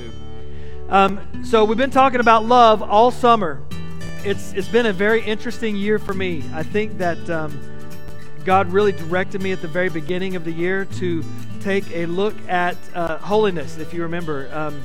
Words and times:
YouTube. 0.00 0.92
Um, 0.92 1.44
so 1.44 1.64
we've 1.64 1.78
been 1.78 1.90
talking 1.90 2.20
about 2.20 2.44
love 2.44 2.82
all 2.82 3.10
summer. 3.10 3.62
It's 4.24 4.52
it's 4.52 4.68
been 4.68 4.86
a 4.86 4.92
very 4.92 5.22
interesting 5.22 5.76
year 5.76 5.98
for 5.98 6.14
me. 6.14 6.44
I 6.52 6.62
think 6.62 6.98
that 6.98 7.30
um, 7.30 7.58
God 8.44 8.72
really 8.72 8.92
directed 8.92 9.42
me 9.42 9.52
at 9.52 9.62
the 9.62 9.68
very 9.68 9.88
beginning 9.88 10.36
of 10.36 10.44
the 10.44 10.52
year 10.52 10.84
to 10.84 11.24
take 11.60 11.90
a 11.92 12.06
look 12.06 12.34
at 12.48 12.76
uh, 12.94 13.18
holiness. 13.18 13.78
If 13.78 13.94
you 13.94 14.02
remember. 14.02 14.50
Um, 14.52 14.84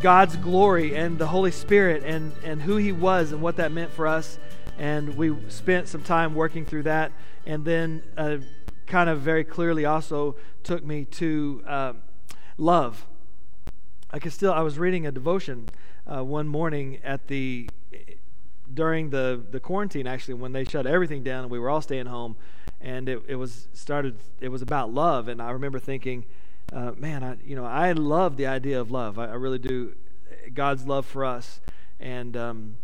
God's 0.00 0.36
glory 0.36 0.96
and 0.96 1.18
the 1.18 1.26
Holy 1.26 1.50
Spirit 1.50 2.04
and, 2.04 2.32
and 2.42 2.60
who 2.62 2.76
He 2.76 2.90
was 2.90 3.32
and 3.32 3.42
what 3.42 3.56
that 3.56 3.70
meant 3.70 3.92
for 3.92 4.06
us. 4.06 4.38
And 4.78 5.14
we 5.16 5.36
spent 5.48 5.88
some 5.88 6.02
time 6.02 6.34
working 6.34 6.64
through 6.64 6.84
that. 6.84 7.12
And 7.44 7.64
then, 7.66 8.02
uh, 8.16 8.38
kind 8.86 9.10
of 9.10 9.20
very 9.20 9.44
clearly, 9.44 9.84
also 9.84 10.36
took 10.62 10.82
me 10.82 11.04
to 11.04 11.62
uh, 11.66 11.92
love. 12.56 13.06
I 14.12 14.18
could 14.18 14.32
still, 14.32 14.52
I 14.52 14.60
was 14.60 14.78
reading 14.78 15.06
a 15.06 15.12
devotion 15.12 15.68
uh, 16.06 16.24
one 16.24 16.48
morning 16.48 16.98
at 17.04 17.28
the, 17.28 17.68
during 18.72 19.10
the, 19.10 19.42
the 19.50 19.60
quarantine, 19.60 20.06
actually, 20.06 20.34
when 20.34 20.52
they 20.52 20.64
shut 20.64 20.86
everything 20.86 21.22
down 21.22 21.42
and 21.42 21.50
we 21.50 21.58
were 21.58 21.70
all 21.70 21.80
staying 21.80 22.06
home. 22.06 22.36
And 22.80 23.08
it, 23.08 23.22
it 23.28 23.36
was 23.36 23.68
started, 23.72 24.16
it 24.40 24.48
was 24.48 24.62
about 24.62 24.92
love. 24.92 25.28
And 25.28 25.40
I 25.40 25.50
remember 25.50 25.78
thinking, 25.78 26.24
uh, 26.72 26.92
man, 26.96 27.22
I, 27.22 27.36
you 27.44 27.54
know, 27.54 27.64
I 27.64 27.92
love 27.92 28.36
the 28.36 28.46
idea 28.46 28.80
of 28.80 28.90
love. 28.90 29.18
I, 29.18 29.26
I 29.26 29.34
really 29.34 29.58
do. 29.58 29.94
God's 30.54 30.86
love 30.86 31.06
for 31.06 31.24
us. 31.24 31.60
And 32.00 32.36
um, 32.36 32.76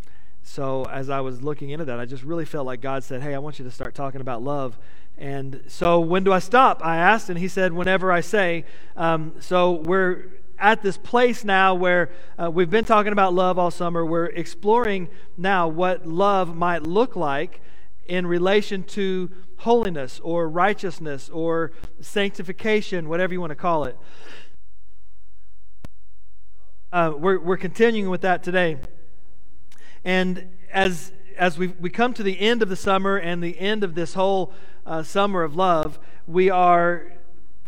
so 0.42 0.84
as 0.84 1.10
I 1.10 1.20
was 1.20 1.42
looking 1.42 1.70
into 1.70 1.84
that, 1.86 1.98
I 1.98 2.04
just 2.04 2.22
really 2.22 2.44
felt 2.44 2.66
like 2.66 2.80
God 2.80 3.02
said, 3.02 3.22
hey, 3.22 3.34
I 3.34 3.38
want 3.38 3.58
you 3.58 3.64
to 3.64 3.70
start 3.70 3.94
talking 3.94 4.20
about 4.20 4.42
love. 4.42 4.78
And 5.18 5.62
so 5.66 5.98
when 5.98 6.24
do 6.24 6.32
I 6.32 6.38
stop? 6.38 6.84
I 6.84 6.96
asked, 6.98 7.30
and 7.30 7.38
he 7.38 7.48
said, 7.48 7.72
whenever 7.72 8.12
I 8.12 8.20
say. 8.20 8.64
Um, 8.96 9.34
so 9.40 9.72
we're 9.72 10.26
at 10.58 10.82
this 10.82 10.96
place 10.96 11.44
now 11.44 11.74
where 11.74 12.10
uh, 12.38 12.50
we've 12.50 12.70
been 12.70 12.84
talking 12.84 13.12
about 13.12 13.34
love 13.34 13.58
all 13.58 13.70
summer. 13.70 14.04
We're 14.04 14.26
exploring 14.26 15.08
now 15.36 15.68
what 15.68 16.06
love 16.06 16.56
might 16.56 16.82
look 16.82 17.16
like 17.16 17.60
in 18.06 18.26
relation 18.26 18.82
to 18.84 19.30
holiness 19.58 20.20
or 20.22 20.48
righteousness 20.48 21.28
or 21.28 21.72
sanctification, 22.00 23.08
whatever 23.08 23.32
you 23.32 23.40
want 23.40 23.50
to 23.50 23.56
call 23.56 23.84
it. 23.84 23.96
Uh, 26.92 27.12
we're, 27.16 27.38
we're 27.38 27.56
continuing 27.56 28.10
with 28.10 28.20
that 28.22 28.42
today. 28.42 28.78
And 30.04 30.48
as, 30.72 31.12
as 31.36 31.58
we, 31.58 31.68
we 31.68 31.90
come 31.90 32.14
to 32.14 32.22
the 32.22 32.40
end 32.40 32.62
of 32.62 32.68
the 32.68 32.76
summer 32.76 33.16
and 33.16 33.42
the 33.42 33.58
end 33.58 33.82
of 33.82 33.94
this 33.94 34.14
whole 34.14 34.52
uh, 34.86 35.02
summer 35.02 35.42
of 35.42 35.56
love, 35.56 35.98
we 36.26 36.48
are 36.48 37.12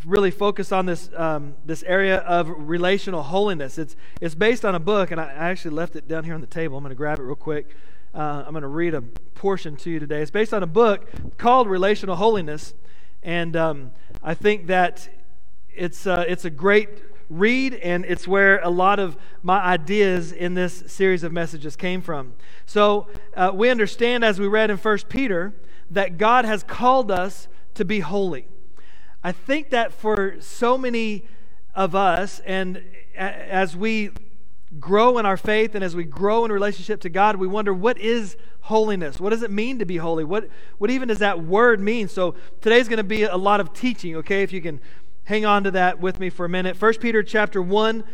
really 0.05 0.31
focused 0.31 0.73
on 0.73 0.87
this, 0.87 1.11
um, 1.17 1.55
this 1.67 1.83
area 1.85 2.19
of 2.19 2.49
relational 2.57 3.23
holiness. 3.23 3.79
It's, 3.79 3.97
it's 4.21 4.35
based 4.35 4.65
on 4.65 4.75
a 4.75 4.81
book, 4.81 5.11
and 5.11 5.21
I 5.21 5.27
actually 5.27 5.75
left 5.75 5.97
it 5.97 6.09
down 6.09 6.25
here 6.25 6.35
on 6.35 6.41
the 6.41 6.47
table. 6.47 6.77
I'm 6.77 6.85
going 6.85 6.91
to 6.91 6.97
grab 6.97 7.19
it 7.19 7.23
real 7.23 7.35
quick. 7.35 7.75
Uh, 8.15 8.45
I'm 8.47 8.53
going 8.53 8.63
to 8.63 8.69
read 8.69 8.95
a 8.95 9.03
portion 9.03 9.77
to 9.77 9.91
you 9.91 9.99
today. 9.99 10.23
It's 10.23 10.31
based 10.31 10.55
on 10.55 10.63
a 10.63 10.67
book 10.67 11.09
called 11.37 11.69
Relational 11.69 12.17
Holiness, 12.17 12.75
and 13.23 13.55
um, 13.57 13.91
I 14.23 14.35
think 14.35 14.67
that 14.69 15.09
it's 15.75 16.07
uh, 16.07 16.25
it's 16.27 16.45
a 16.45 16.51
great 16.51 16.89
read, 17.29 17.75
and 17.75 18.05
it's 18.07 18.27
where 18.27 18.61
a 18.61 18.71
lot 18.71 18.99
of 18.99 19.17
my 19.43 19.61
ideas 19.61 20.33
in 20.33 20.55
this 20.55 20.85
series 20.87 21.23
of 21.23 21.33
messages 21.33 21.77
came 21.77 22.01
from. 22.01 22.33
So 22.67 23.09
uh, 23.37 23.51
we 23.55 23.69
understand, 23.69 24.25
as 24.25 24.41
we 24.41 24.47
read 24.47 24.71
in 24.71 24.79
First 24.79 25.09
Peter, 25.09 25.53
that 25.91 26.19
God 26.19 26.45
has 26.45 26.63
called 26.63 27.11
us 27.11 27.49
to 27.75 27.85
be 27.85 28.01
holy. 28.01 28.49
I 29.29 29.33
think 29.33 29.69
that 29.71 29.93
for 29.93 30.37
so 30.41 30.79
many 30.79 31.23
of 31.75 31.95
us, 31.95 32.41
and 32.47 32.83
as 33.15 33.77
we 33.77 34.09
grow 34.81 35.19
in 35.19 35.27
our 35.27 35.37
faith 35.37 35.75
and 35.75 35.85
as 35.85 35.95
we 35.95 36.05
grow 36.05 36.47
in 36.47 36.51
relationship 36.51 37.03
to 37.03 37.11
God, 37.11 37.37
we 37.37 37.47
wonder 37.47 37.75
what 37.75 37.99
is 37.99 38.39
holiness? 38.63 39.21
What 39.21 39.29
does 39.29 39.43
it 39.43 39.51
mean 39.51 39.81
to 39.81 39.85
be 39.85 39.99
holy? 39.99 40.25
What, 40.25 40.49
what 40.79 40.91
even 40.91 41.09
does 41.09 41.19
that 41.19 41.45
word 41.45 41.79
mean? 41.79 42.09
So 42.09 42.37
today's 42.63 42.89
going 42.89 42.97
to 42.97 43.05
be 43.05 43.25
a 43.25 43.37
lot 43.37 43.61
of 43.61 43.75
teaching, 43.75 44.17
okay? 44.17 44.43
If 44.43 44.51
you 44.51 44.63
can 44.63 44.81
hang 45.25 45.45
on 45.45 45.63
to 45.65 45.73
that 45.73 46.01
with 46.01 46.19
me 46.19 46.31
for 46.31 46.47
a 46.47 46.49
minute. 46.49 46.81
1 46.81 46.95
Peter 46.95 47.23
chapter 47.23 47.61
1 47.61 48.05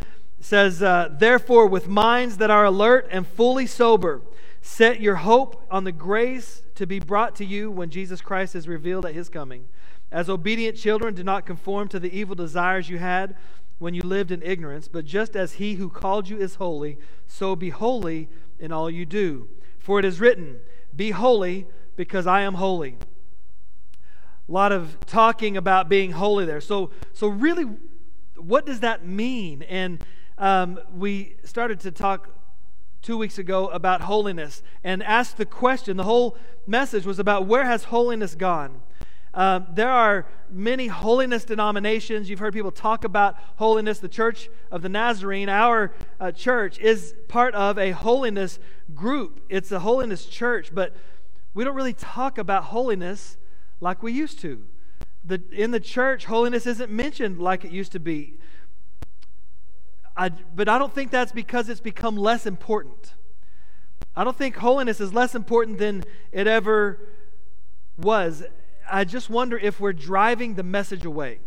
says, 0.40 0.82
uh, 0.82 1.14
Therefore, 1.16 1.68
with 1.68 1.86
minds 1.86 2.38
that 2.38 2.50
are 2.50 2.64
alert 2.64 3.06
and 3.12 3.24
fully 3.24 3.68
sober, 3.68 4.20
set 4.62 5.00
your 5.00 5.14
hope 5.14 5.64
on 5.70 5.84
the 5.84 5.92
grace 5.92 6.64
to 6.74 6.88
be 6.88 6.98
brought 6.98 7.36
to 7.36 7.44
you 7.44 7.70
when 7.70 7.88
Jesus 7.88 8.20
Christ 8.20 8.56
is 8.56 8.66
revealed 8.66 9.06
at 9.06 9.14
his 9.14 9.28
coming. 9.28 9.66
As 10.14 10.30
obedient 10.30 10.76
children, 10.76 11.12
do 11.12 11.24
not 11.24 11.44
conform 11.44 11.88
to 11.88 11.98
the 11.98 12.16
evil 12.16 12.36
desires 12.36 12.88
you 12.88 12.98
had 12.98 13.34
when 13.80 13.94
you 13.94 14.02
lived 14.02 14.30
in 14.30 14.44
ignorance, 14.44 14.86
but 14.86 15.04
just 15.04 15.34
as 15.34 15.54
he 15.54 15.74
who 15.74 15.90
called 15.90 16.28
you 16.28 16.38
is 16.38 16.54
holy, 16.54 16.98
so 17.26 17.56
be 17.56 17.70
holy 17.70 18.28
in 18.60 18.70
all 18.70 18.88
you 18.88 19.04
do. 19.04 19.48
For 19.80 19.98
it 19.98 20.04
is 20.04 20.20
written, 20.20 20.60
Be 20.94 21.10
holy, 21.10 21.66
because 21.96 22.28
I 22.28 22.42
am 22.42 22.54
holy. 22.54 22.96
A 24.48 24.52
lot 24.52 24.70
of 24.70 25.04
talking 25.04 25.56
about 25.56 25.88
being 25.88 26.12
holy 26.12 26.44
there. 26.44 26.60
So, 26.60 26.92
so 27.12 27.26
really, 27.26 27.66
what 28.36 28.64
does 28.64 28.78
that 28.80 29.04
mean? 29.04 29.62
And 29.62 30.06
um, 30.38 30.78
we 30.94 31.34
started 31.42 31.80
to 31.80 31.90
talk 31.90 32.28
two 33.02 33.18
weeks 33.18 33.36
ago 33.36 33.66
about 33.66 34.02
holiness 34.02 34.62
and 34.84 35.02
asked 35.02 35.38
the 35.38 35.44
question. 35.44 35.96
The 35.96 36.04
whole 36.04 36.36
message 36.68 37.04
was 37.04 37.18
about 37.18 37.46
where 37.46 37.64
has 37.64 37.84
holiness 37.84 38.36
gone? 38.36 38.80
Um, 39.34 39.66
there 39.70 39.90
are 39.90 40.26
many 40.48 40.86
holiness 40.86 41.44
denominations. 41.44 42.30
You've 42.30 42.38
heard 42.38 42.54
people 42.54 42.70
talk 42.70 43.02
about 43.02 43.36
holiness. 43.56 43.98
The 43.98 44.08
Church 44.08 44.48
of 44.70 44.82
the 44.82 44.88
Nazarene, 44.88 45.48
our 45.48 45.92
uh, 46.20 46.30
church, 46.30 46.78
is 46.78 47.14
part 47.26 47.52
of 47.54 47.76
a 47.76 47.90
holiness 47.90 48.60
group. 48.94 49.44
It's 49.48 49.72
a 49.72 49.80
holiness 49.80 50.24
church, 50.26 50.70
but 50.72 50.94
we 51.52 51.64
don't 51.64 51.74
really 51.74 51.92
talk 51.92 52.38
about 52.38 52.64
holiness 52.64 53.36
like 53.80 54.04
we 54.04 54.12
used 54.12 54.38
to. 54.40 54.64
The, 55.24 55.42
in 55.50 55.72
the 55.72 55.80
church, 55.80 56.26
holiness 56.26 56.64
isn't 56.66 56.92
mentioned 56.92 57.40
like 57.40 57.64
it 57.64 57.72
used 57.72 57.90
to 57.92 58.00
be. 58.00 58.34
I, 60.16 60.28
but 60.28 60.68
I 60.68 60.78
don't 60.78 60.94
think 60.94 61.10
that's 61.10 61.32
because 61.32 61.68
it's 61.68 61.80
become 61.80 62.16
less 62.16 62.46
important. 62.46 63.14
I 64.14 64.22
don't 64.22 64.36
think 64.36 64.56
holiness 64.56 65.00
is 65.00 65.12
less 65.12 65.34
important 65.34 65.78
than 65.78 66.04
it 66.30 66.46
ever 66.46 67.00
was 67.98 68.44
I 68.90 69.04
just 69.04 69.30
wonder 69.30 69.58
if 69.58 69.80
we're 69.80 69.92
driving 69.92 70.54
the 70.54 70.62
message 70.62 71.04
away. 71.04 71.40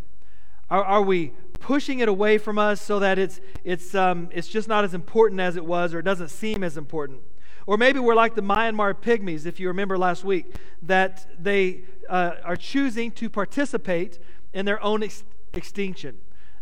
Are, 0.69 0.83
are 0.83 1.01
we 1.01 1.33
pushing 1.59 1.99
it 1.99 2.09
away 2.09 2.37
from 2.37 2.57
us 2.57 2.81
so 2.81 2.99
that 2.99 3.17
it's, 3.17 3.39
it's, 3.63 3.95
um, 3.95 4.29
it's 4.31 4.47
just 4.47 4.67
not 4.67 4.83
as 4.83 4.93
important 4.93 5.39
as 5.41 5.55
it 5.55 5.65
was 5.65 5.93
or 5.93 5.99
it 5.99 6.03
doesn't 6.03 6.29
seem 6.29 6.63
as 6.63 6.77
important? 6.77 7.21
Or 7.65 7.77
maybe 7.77 7.99
we're 7.99 8.15
like 8.15 8.35
the 8.35 8.41
Myanmar 8.41 8.93
pygmies, 8.93 9.45
if 9.45 9.59
you 9.59 9.67
remember 9.67 9.97
last 9.97 10.23
week, 10.23 10.55
that 10.81 11.27
they 11.37 11.81
uh, 12.09 12.35
are 12.43 12.55
choosing 12.55 13.11
to 13.11 13.29
participate 13.29 14.19
in 14.53 14.65
their 14.65 14.81
own 14.81 15.03
ex- 15.03 15.23
extinction. 15.53 16.17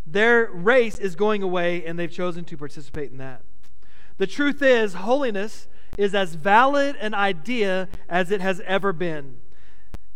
Their 0.06 0.50
race 0.52 0.98
is 0.98 1.14
going 1.14 1.42
away, 1.42 1.84
and 1.84 1.98
they've 1.98 2.10
chosen 2.10 2.44
to 2.46 2.56
participate 2.56 3.10
in 3.10 3.18
that. 3.18 3.42
The 4.18 4.26
truth 4.26 4.62
is, 4.62 4.94
holiness 4.94 5.68
is 5.96 6.14
as 6.14 6.34
valid 6.34 6.96
an 6.96 7.14
idea 7.14 7.88
as 8.08 8.30
it 8.30 8.40
has 8.40 8.60
ever 8.66 8.92
been. 8.92 9.36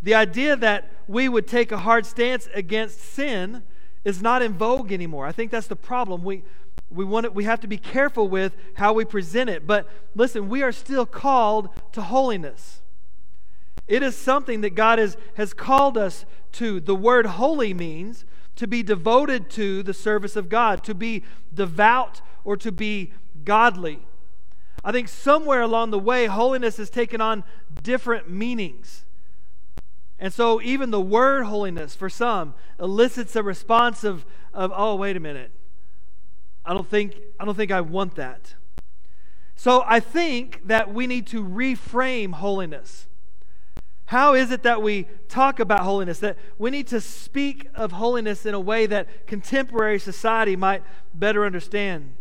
The 0.03 0.15
idea 0.15 0.57
that 0.57 0.91
we 1.07 1.29
would 1.29 1.47
take 1.47 1.73
a 1.73 1.79
hard 1.79 2.07
stance 2.07 2.49
against 2.55 3.01
sin 3.01 3.63
is 4.05 4.23
not 4.23 4.43
in 4.43 4.55
vogue 4.55 4.93
anymore. 4.93 5.27
I 5.27 5.33
think 5.33 5.51
that's 5.51 5.67
the 5.67 5.77
problem. 5.77 6.23
We, 6.25 6.43
we, 6.91 7.05
want 7.05 7.27
it, 7.27 7.35
we 7.35 7.45
have 7.45 7.61
to 7.61 7.67
be 7.67 7.77
careful 7.77 8.29
with 8.29 8.57
how 8.75 8.93
we 8.93 9.05
present 9.05 9.51
it. 9.51 9.67
But 9.67 9.89
listen, 10.15 10.49
we 10.49 10.63
are 10.63 10.73
still 10.73 11.05
called 11.05 11.69
to 11.93 12.03
holiness. 12.03 12.81
It 13.87 14.03
is 14.03 14.17
something 14.17 14.61
that 14.63 14.75
God 14.75 14.99
has, 14.99 15.17
has 15.35 15.53
called 15.53 15.99
us 15.99 16.25
to. 16.53 16.81
The 16.81 16.95
word 16.95 17.27
holy 17.27 17.75
means 17.75 18.25
to 18.57 18.67
be 18.67 18.83
devoted 18.83 19.51
to 19.51 19.83
the 19.83 19.95
service 19.95 20.37
of 20.37 20.49
God, 20.49 20.85
to 20.85 20.95
be 20.95 21.25
devout 21.53 22.21
or 22.45 22.57
to 22.59 22.73
be 22.73 23.13
godly. 23.45 24.01
I 24.85 24.93
think 24.93 25.09
somewhere 25.09 25.61
along 25.61 25.91
the 25.91 25.99
way, 25.99 26.27
holiness 26.27 26.79
has 26.79 26.89
taken 26.89 27.21
on 27.21 27.45
different 27.83 28.31
meanings. 28.31 29.05
And 30.21 30.33
so, 30.35 30.61
even 30.61 30.91
the 30.91 31.01
word 31.01 31.45
holiness 31.45 31.97
for 31.97 32.11
some 32.11 32.55
elicits 32.79 33.35
a 33.35 33.43
response 33.43 34.05
of, 34.05 34.27
of 34.53 34.71
oh, 34.77 34.95
wait 34.95 35.17
a 35.17 35.21
minute. 35.21 35.51
I 36.65 36.75
don't 36.75 36.89
think 36.89 37.17
I 37.41 37.47
don't 37.47 37.57
think 37.57 37.73
I 37.73 37.81
want 37.81 38.17
that. 38.17 38.55
So 39.57 39.83
I 39.87 39.99
think 40.01 40.67
that 40.69 40.93
we 40.93 41.07
need 41.07 41.27
to 41.29 41.43
reframe 41.43 42.33
holiness. 42.33 43.09
How 44.07 44.35
is 44.35 44.51
it 44.51 44.63
that 44.63 44.83
we 44.83 45.07
talk 45.29 45.61
about 45.61 45.81
holiness? 45.81 46.19
That 46.19 46.37
we 46.59 46.71
need 46.71 46.87
to 46.89 47.01
speak 47.01 47.69
of 47.75 47.93
holiness 47.93 48.45
in 48.45 48.55
a 48.55 48.61
way 48.61 48.87
that 48.87 49.27
contemporary 49.27 49.99
society 49.99 50.57
might 50.57 50.83
better 51.15 51.45
understand. 51.45 52.15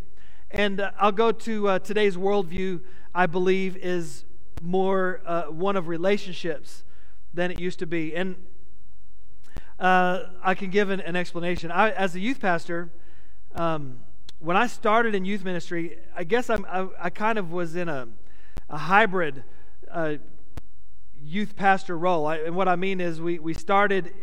And 0.51 0.79
uh, 0.79 0.91
I'll 0.99 1.11
go 1.11 1.31
to 1.31 1.67
uh, 1.67 1.79
today's 1.79 2.15
worldview, 2.15 2.81
I 3.13 3.25
believe, 3.25 3.77
is 3.77 4.25
more 4.61 5.21
uh, 5.25 5.43
one 5.43 5.75
of 5.75 5.87
relationships 5.87 6.83
than 7.33 7.51
it 7.51 7.59
used 7.59 7.79
to 7.79 7.85
be. 7.85 8.15
And 8.15 8.35
uh, 9.79 10.25
I 10.43 10.55
can 10.55 10.69
give 10.69 10.89
an, 10.89 10.99
an 11.01 11.15
explanation. 11.15 11.71
I, 11.71 11.91
as 11.91 12.15
a 12.15 12.19
youth 12.19 12.39
pastor, 12.39 12.89
um, 13.55 13.99
when 14.39 14.57
I 14.57 14.67
started 14.67 15.15
in 15.15 15.25
youth 15.25 15.43
ministry, 15.43 15.97
I 16.15 16.23
guess 16.23 16.49
I'm, 16.49 16.65
I, 16.65 16.87
I 16.99 17.09
kind 17.09 17.37
of 17.37 17.51
was 17.51 17.75
in 17.75 17.89
a, 17.89 18.07
a 18.69 18.77
hybrid 18.77 19.43
uh, 19.91 20.15
youth 21.21 21.55
pastor 21.55 21.97
role. 21.97 22.25
I, 22.27 22.37
and 22.37 22.55
what 22.55 22.67
I 22.67 22.75
mean 22.75 23.01
is, 23.01 23.21
we, 23.21 23.39
we 23.39 23.53
started 23.53 24.13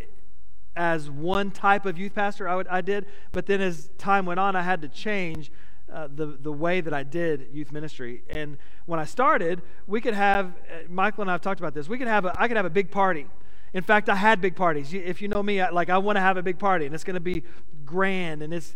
as 0.74 1.08
one 1.08 1.50
type 1.50 1.86
of 1.86 1.98
youth 1.98 2.14
pastor, 2.14 2.48
I, 2.48 2.56
would, 2.56 2.68
I 2.68 2.80
did, 2.80 3.06
but 3.32 3.46
then 3.46 3.60
as 3.60 3.88
time 3.98 4.26
went 4.26 4.40
on, 4.40 4.54
I 4.56 4.62
had 4.62 4.82
to 4.82 4.88
change 4.88 5.50
uh, 5.92 6.08
the, 6.12 6.26
the 6.26 6.52
way 6.52 6.80
that 6.80 6.92
I 6.92 7.02
did 7.02 7.48
youth 7.52 7.72
ministry. 7.72 8.22
And 8.28 8.58
when 8.86 8.98
I 8.98 9.04
started, 9.04 9.62
we 9.86 10.00
could 10.00 10.14
have, 10.14 10.46
uh, 10.46 10.88
Michael 10.88 11.22
and 11.22 11.30
I 11.30 11.34
have 11.34 11.42
talked 11.42 11.60
about 11.60 11.74
this, 11.74 11.88
we 11.88 11.98
could 11.98 12.08
have 12.08 12.24
a, 12.24 12.40
I 12.40 12.48
could 12.48 12.56
have 12.56 12.66
a 12.66 12.70
big 12.70 12.90
party. 12.90 13.26
In 13.72 13.82
fact, 13.82 14.08
I 14.08 14.14
had 14.14 14.40
big 14.40 14.56
parties. 14.56 14.94
If 14.94 15.20
you 15.20 15.28
know 15.28 15.42
me, 15.42 15.60
I, 15.60 15.70
like 15.70 15.90
I 15.90 15.98
want 15.98 16.16
to 16.16 16.20
have 16.20 16.36
a 16.36 16.42
big 16.42 16.58
party, 16.58 16.86
and 16.86 16.94
it's 16.94 17.04
going 17.04 17.14
to 17.14 17.20
be 17.20 17.42
grand, 17.84 18.42
and 18.42 18.54
it's 18.54 18.74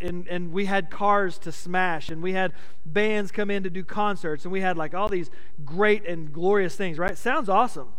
and 0.00 0.26
and 0.26 0.52
we 0.52 0.66
had 0.66 0.90
cars 0.90 1.38
to 1.40 1.52
smash, 1.52 2.08
and 2.08 2.20
we 2.20 2.32
had 2.32 2.52
bands 2.84 3.30
come 3.30 3.50
in 3.50 3.62
to 3.62 3.70
do 3.70 3.84
concerts, 3.84 4.44
and 4.44 4.50
we 4.50 4.60
had 4.60 4.76
like 4.76 4.92
all 4.92 5.08
these 5.08 5.30
great 5.64 6.04
and 6.04 6.32
glorious 6.32 6.74
things. 6.74 6.98
Right? 6.98 7.16
Sounds 7.16 7.48
awesome. 7.48 7.90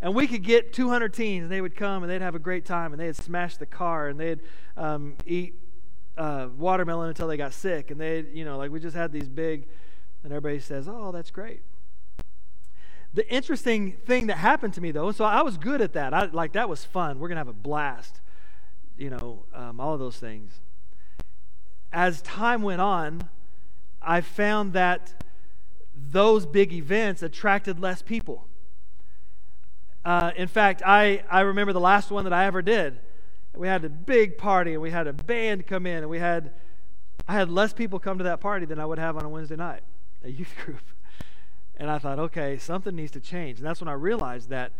And 0.00 0.16
we 0.16 0.26
could 0.26 0.42
get 0.42 0.72
200 0.72 1.14
teens, 1.14 1.44
and 1.44 1.52
they 1.52 1.60
would 1.60 1.76
come, 1.76 2.02
and 2.02 2.10
they'd 2.10 2.22
have 2.22 2.34
a 2.34 2.40
great 2.40 2.64
time, 2.64 2.92
and 2.92 3.00
they'd 3.00 3.14
smash 3.14 3.56
the 3.56 3.66
car, 3.66 4.08
and 4.08 4.18
they'd 4.18 4.40
um, 4.76 5.14
eat 5.26 5.54
uh, 6.16 6.48
watermelon 6.56 7.08
until 7.08 7.28
they 7.28 7.36
got 7.36 7.52
sick, 7.52 7.90
and 7.90 8.00
they, 8.00 8.24
you 8.32 8.44
know, 8.44 8.58
like 8.58 8.70
we 8.70 8.80
just 8.80 8.96
had 8.96 9.12
these 9.12 9.28
big, 9.28 9.66
and 10.22 10.32
everybody 10.32 10.60
says, 10.60 10.88
"Oh, 10.88 11.12
that's 11.12 11.30
great." 11.30 11.62
The 13.14 13.28
interesting 13.32 13.92
thing 14.06 14.28
that 14.28 14.38
happened 14.38 14.74
to 14.74 14.80
me 14.80 14.90
though, 14.90 15.12
so 15.12 15.24
I 15.24 15.42
was 15.42 15.58
good 15.58 15.80
at 15.80 15.92
that. 15.92 16.14
I 16.14 16.26
like 16.26 16.52
that 16.52 16.68
was 16.68 16.84
fun. 16.84 17.18
We're 17.18 17.28
gonna 17.28 17.40
have 17.40 17.48
a 17.48 17.52
blast, 17.52 18.20
you 18.96 19.10
know, 19.10 19.44
um, 19.54 19.80
all 19.80 19.94
of 19.94 20.00
those 20.00 20.16
things. 20.16 20.60
As 21.92 22.22
time 22.22 22.62
went 22.62 22.80
on, 22.80 23.28
I 24.00 24.22
found 24.22 24.72
that 24.72 25.22
those 25.94 26.46
big 26.46 26.72
events 26.72 27.22
attracted 27.22 27.78
less 27.78 28.00
people. 28.02 28.46
Uh, 30.04 30.32
in 30.36 30.48
fact, 30.48 30.82
I, 30.84 31.22
I 31.30 31.40
remember 31.40 31.72
the 31.72 31.80
last 31.80 32.10
one 32.10 32.24
that 32.24 32.32
I 32.32 32.46
ever 32.46 32.62
did 32.62 32.98
we 33.56 33.68
had 33.68 33.84
a 33.84 33.88
big 33.88 34.38
party 34.38 34.72
and 34.72 34.82
we 34.82 34.90
had 34.90 35.06
a 35.06 35.12
band 35.12 35.66
come 35.66 35.86
in 35.86 35.98
and 35.98 36.08
we 36.08 36.18
had 36.18 36.52
I 37.28 37.34
had 37.34 37.50
less 37.50 37.72
people 37.72 37.98
come 37.98 38.18
to 38.18 38.24
that 38.24 38.40
party 38.40 38.66
than 38.66 38.78
I 38.78 38.86
would 38.86 38.98
have 38.98 39.16
on 39.16 39.24
a 39.24 39.28
Wednesday 39.28 39.56
night, 39.56 39.82
a 40.24 40.30
youth 40.30 40.54
group. 40.64 40.82
And 41.76 41.90
I 41.90 41.98
thought, 41.98 42.18
okay, 42.18 42.58
something 42.58 42.94
needs 42.94 43.12
to 43.12 43.20
change. 43.20 43.58
And 43.58 43.66
that's 43.66 43.80
when 43.80 43.88
I 43.88 43.94
realized 43.94 44.50
that 44.50 44.72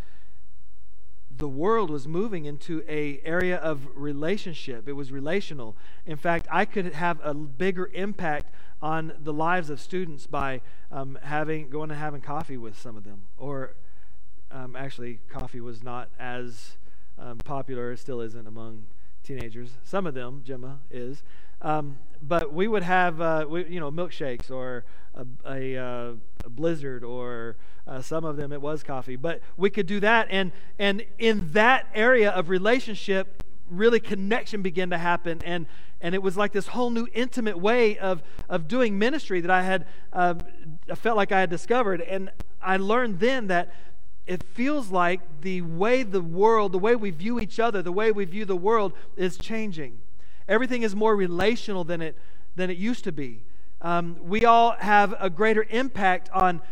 the 1.34 1.48
world 1.48 1.90
was 1.90 2.06
moving 2.06 2.44
into 2.44 2.84
a 2.88 3.20
area 3.24 3.56
of 3.56 3.88
relationship. 3.94 4.88
It 4.88 4.92
was 4.92 5.10
relational. 5.10 5.76
In 6.04 6.16
fact, 6.16 6.46
I 6.50 6.64
could 6.64 6.92
have 6.92 7.18
a 7.24 7.32
bigger 7.32 7.90
impact 7.94 8.52
on 8.82 9.12
the 9.18 9.32
lives 9.32 9.70
of 9.70 9.80
students 9.80 10.26
by 10.26 10.60
um, 10.90 11.18
having 11.22 11.70
going 11.70 11.90
and 11.90 11.98
having 11.98 12.20
coffee 12.20 12.56
with 12.56 12.78
some 12.78 12.96
of 12.96 13.04
them. 13.04 13.22
Or 13.38 13.74
um, 14.50 14.76
actually, 14.76 15.20
coffee 15.30 15.60
was 15.60 15.82
not 15.82 16.10
as 16.18 16.76
um, 17.22 17.38
popular. 17.38 17.92
It 17.92 17.98
still 17.98 18.20
isn't 18.20 18.46
among 18.46 18.84
teenagers. 19.22 19.70
Some 19.84 20.06
of 20.06 20.14
them, 20.14 20.42
Gemma 20.44 20.78
is. 20.90 21.22
Um, 21.60 21.98
but 22.20 22.52
we 22.52 22.66
would 22.66 22.82
have, 22.82 23.20
uh, 23.20 23.46
we, 23.48 23.66
you 23.66 23.80
know, 23.80 23.90
milkshakes 23.90 24.50
or 24.50 24.84
a, 25.14 25.26
a, 25.46 25.76
uh, 25.76 26.12
a 26.44 26.50
blizzard 26.50 27.04
or 27.04 27.56
uh, 27.86 28.00
some 28.00 28.24
of 28.24 28.36
them 28.36 28.52
it 28.52 28.60
was 28.60 28.82
coffee. 28.82 29.16
But 29.16 29.40
we 29.56 29.70
could 29.70 29.86
do 29.86 30.00
that, 30.00 30.28
and 30.30 30.52
and 30.78 31.04
in 31.18 31.52
that 31.52 31.86
area 31.94 32.30
of 32.30 32.48
relationship, 32.48 33.42
really 33.70 34.00
connection 34.00 34.62
began 34.62 34.90
to 34.90 34.98
happen, 34.98 35.40
and 35.44 35.66
and 36.00 36.14
it 36.14 36.22
was 36.22 36.36
like 36.36 36.52
this 36.52 36.68
whole 36.68 36.90
new 36.90 37.08
intimate 37.12 37.58
way 37.58 37.98
of 37.98 38.22
of 38.48 38.68
doing 38.68 38.98
ministry 38.98 39.40
that 39.40 39.50
I 39.50 39.62
had, 39.62 39.86
uh, 40.12 40.34
I 40.90 40.94
felt 40.94 41.16
like 41.16 41.32
I 41.32 41.40
had 41.40 41.50
discovered, 41.50 42.00
and 42.00 42.30
I 42.60 42.76
learned 42.76 43.18
then 43.18 43.48
that 43.48 43.72
it 44.26 44.42
feels 44.42 44.90
like 44.90 45.20
the 45.40 45.62
way 45.62 46.02
the 46.02 46.20
world, 46.20 46.72
the 46.72 46.78
way 46.78 46.94
we 46.94 47.10
view 47.10 47.40
each 47.40 47.58
other, 47.58 47.82
the 47.82 47.92
way 47.92 48.12
we 48.12 48.24
view 48.24 48.44
the 48.44 48.56
world 48.56 48.92
is 49.16 49.36
changing. 49.36 49.98
Everything 50.48 50.82
is 50.82 50.94
more 50.94 51.16
relational 51.16 51.84
than 51.84 52.00
it, 52.00 52.16
than 52.54 52.70
it 52.70 52.76
used 52.76 53.04
to 53.04 53.12
be. 53.12 53.42
Um, 53.80 54.16
we 54.22 54.44
all 54.44 54.72
have 54.78 55.14
a 55.18 55.28
greater 55.28 55.66
impact 55.70 56.30
on 56.30 56.62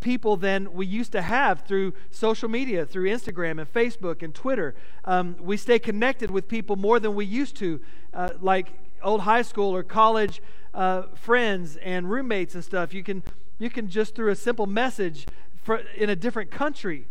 people 0.00 0.36
than 0.36 0.72
we 0.72 0.86
used 0.86 1.12
to 1.12 1.22
have 1.22 1.62
through 1.62 1.92
social 2.10 2.48
media, 2.48 2.86
through 2.86 3.08
Instagram 3.08 3.60
and 3.60 3.72
Facebook 3.72 4.22
and 4.22 4.34
Twitter. 4.34 4.74
Um, 5.04 5.36
we 5.40 5.56
stay 5.56 5.78
connected 5.78 6.30
with 6.30 6.48
people 6.48 6.76
more 6.76 7.00
than 7.00 7.14
we 7.14 7.24
used 7.24 7.56
to, 7.56 7.80
uh, 8.14 8.30
like 8.40 8.68
old 9.02 9.22
high 9.22 9.42
school 9.42 9.74
or 9.74 9.82
college 9.82 10.40
uh, 10.74 11.02
friends 11.14 11.76
and 11.76 12.10
roommates 12.10 12.54
and 12.54 12.64
stuff. 12.64 12.94
You 12.94 13.02
can 13.02 13.22
you 13.58 13.68
can 13.68 13.88
just 13.88 14.14
through 14.14 14.30
a 14.30 14.36
simple 14.36 14.66
message 14.66 15.26
for, 15.70 15.80
in 15.96 16.10
a 16.10 16.16
different 16.16 16.50
country 16.50 17.06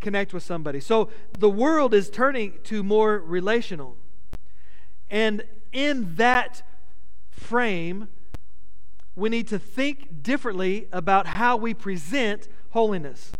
connect 0.00 0.32
with 0.32 0.42
somebody. 0.42 0.80
So 0.80 1.10
the 1.38 1.50
world 1.50 1.92
is 1.92 2.08
turning 2.08 2.54
to 2.64 2.82
more 2.82 3.18
relational. 3.18 3.98
And 5.10 5.44
in 5.74 6.14
that 6.16 6.62
frame, 7.30 8.08
we 9.14 9.28
need 9.28 9.46
to 9.48 9.58
think 9.58 10.22
differently 10.22 10.88
about 10.90 11.26
how 11.26 11.58
we 11.58 11.74
present 11.74 12.48
holiness. 12.70 13.30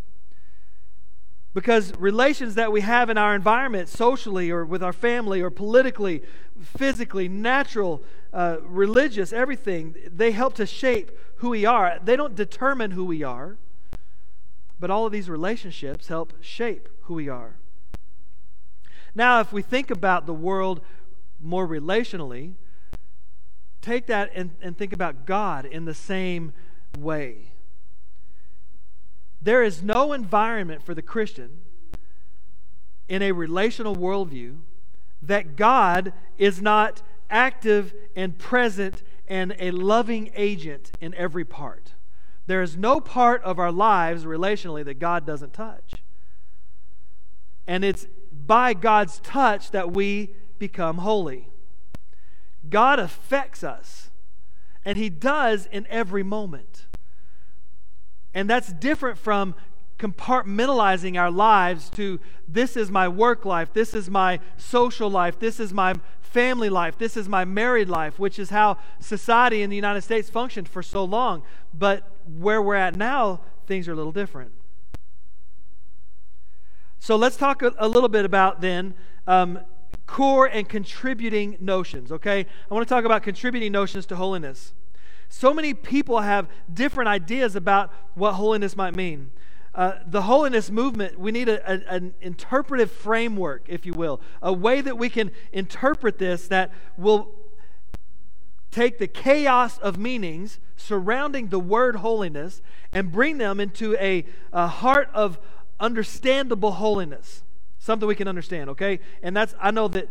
Because 1.54 1.96
relations 1.96 2.56
that 2.56 2.70
we 2.70 2.82
have 2.82 3.08
in 3.08 3.16
our 3.16 3.34
environment, 3.34 3.88
socially 3.88 4.50
or 4.50 4.66
with 4.66 4.82
our 4.82 4.92
family 4.92 5.40
or 5.40 5.48
politically, 5.48 6.22
physically, 6.60 7.26
natural, 7.26 8.02
uh, 8.34 8.58
religious, 8.64 9.32
everything, 9.32 9.96
they 10.14 10.32
help 10.32 10.52
to 10.56 10.66
shape 10.66 11.10
who 11.36 11.48
we 11.48 11.64
are. 11.64 11.98
They 12.04 12.16
don't 12.16 12.34
determine 12.34 12.90
who 12.90 13.06
we 13.06 13.22
are. 13.22 13.56
But 14.78 14.90
all 14.90 15.06
of 15.06 15.12
these 15.12 15.28
relationships 15.28 16.08
help 16.08 16.34
shape 16.40 16.88
who 17.02 17.14
we 17.14 17.28
are. 17.28 17.56
Now, 19.14 19.40
if 19.40 19.52
we 19.52 19.62
think 19.62 19.90
about 19.90 20.26
the 20.26 20.34
world 20.34 20.82
more 21.40 21.66
relationally, 21.66 22.54
take 23.80 24.06
that 24.06 24.30
and, 24.34 24.50
and 24.60 24.76
think 24.76 24.92
about 24.92 25.24
God 25.24 25.64
in 25.64 25.86
the 25.86 25.94
same 25.94 26.52
way. 26.98 27.52
There 29.40 29.62
is 29.62 29.82
no 29.82 30.12
environment 30.12 30.82
for 30.82 30.94
the 30.94 31.02
Christian 31.02 31.60
in 33.08 33.22
a 33.22 33.32
relational 33.32 33.94
worldview 33.94 34.56
that 35.22 35.56
God 35.56 36.12
is 36.36 36.60
not 36.60 37.02
active 37.30 37.94
and 38.14 38.38
present 38.38 39.02
and 39.28 39.56
a 39.58 39.70
loving 39.70 40.30
agent 40.34 40.90
in 41.00 41.14
every 41.14 41.44
part. 41.44 41.92
There 42.46 42.62
is 42.62 42.76
no 42.76 43.00
part 43.00 43.42
of 43.42 43.58
our 43.58 43.72
lives 43.72 44.24
relationally 44.24 44.84
that 44.84 44.98
God 44.98 45.26
doesn't 45.26 45.52
touch. 45.52 45.94
And 47.66 47.84
it's 47.84 48.06
by 48.32 48.74
God's 48.74 49.18
touch 49.20 49.72
that 49.72 49.92
we 49.92 50.34
become 50.58 50.98
holy. 50.98 51.48
God 52.68 52.98
affects 52.98 53.64
us, 53.64 54.10
and 54.84 54.96
He 54.96 55.08
does 55.08 55.66
in 55.66 55.86
every 55.90 56.22
moment. 56.22 56.86
And 58.34 58.48
that's 58.48 58.72
different 58.72 59.18
from 59.18 59.54
compartmentalizing 59.98 61.18
our 61.18 61.30
lives 61.30 61.88
to 61.90 62.20
this 62.46 62.76
is 62.76 62.90
my 62.90 63.08
work 63.08 63.44
life, 63.44 63.72
this 63.72 63.94
is 63.94 64.10
my 64.10 64.38
social 64.56 65.10
life, 65.10 65.38
this 65.38 65.58
is 65.58 65.72
my 65.72 65.94
family 66.20 66.68
life, 66.68 66.98
this 66.98 67.16
is 67.16 67.28
my 67.28 67.44
married 67.44 67.88
life, 67.88 68.18
which 68.18 68.38
is 68.38 68.50
how 68.50 68.76
society 69.00 69.62
in 69.62 69.70
the 69.70 69.76
United 69.76 70.02
States 70.02 70.28
functioned 70.28 70.68
for 70.68 70.82
so 70.82 71.02
long. 71.02 71.42
But 71.72 72.15
where 72.26 72.60
we're 72.60 72.74
at 72.74 72.96
now, 72.96 73.40
things 73.66 73.88
are 73.88 73.92
a 73.92 73.96
little 73.96 74.12
different. 74.12 74.52
So 76.98 77.16
let's 77.16 77.36
talk 77.36 77.62
a, 77.62 77.72
a 77.78 77.88
little 77.88 78.08
bit 78.08 78.24
about 78.24 78.60
then 78.60 78.94
um, 79.26 79.60
core 80.06 80.46
and 80.46 80.68
contributing 80.68 81.56
notions, 81.60 82.10
okay? 82.10 82.46
I 82.70 82.74
want 82.74 82.86
to 82.86 82.94
talk 82.94 83.04
about 83.04 83.22
contributing 83.22 83.72
notions 83.72 84.06
to 84.06 84.16
holiness. 84.16 84.72
So 85.28 85.52
many 85.52 85.74
people 85.74 86.20
have 86.20 86.48
different 86.72 87.08
ideas 87.08 87.56
about 87.56 87.92
what 88.14 88.34
holiness 88.34 88.76
might 88.76 88.94
mean. 88.94 89.30
Uh, 89.74 89.98
the 90.06 90.22
holiness 90.22 90.70
movement, 90.70 91.18
we 91.18 91.30
need 91.30 91.48
a, 91.48 91.70
a, 91.70 91.94
an 91.94 92.14
interpretive 92.20 92.90
framework, 92.90 93.64
if 93.68 93.84
you 93.84 93.92
will, 93.92 94.20
a 94.40 94.52
way 94.52 94.80
that 94.80 94.96
we 94.96 95.10
can 95.10 95.30
interpret 95.52 96.18
this 96.18 96.48
that 96.48 96.72
will 96.96 97.30
take 98.76 98.98
the 98.98 99.06
chaos 99.06 99.78
of 99.78 99.96
meanings 99.96 100.60
surrounding 100.76 101.48
the 101.48 101.58
word 101.58 101.96
holiness 101.96 102.60
and 102.92 103.10
bring 103.10 103.38
them 103.38 103.58
into 103.58 103.96
a, 103.96 104.26
a 104.52 104.66
heart 104.66 105.08
of 105.14 105.38
understandable 105.80 106.72
holiness. 106.72 107.42
Something 107.78 108.06
we 108.06 108.14
can 108.14 108.28
understand, 108.28 108.68
okay? 108.70 109.00
And 109.22 109.34
that's, 109.34 109.54
I 109.58 109.70
know 109.70 109.88
that, 109.88 110.08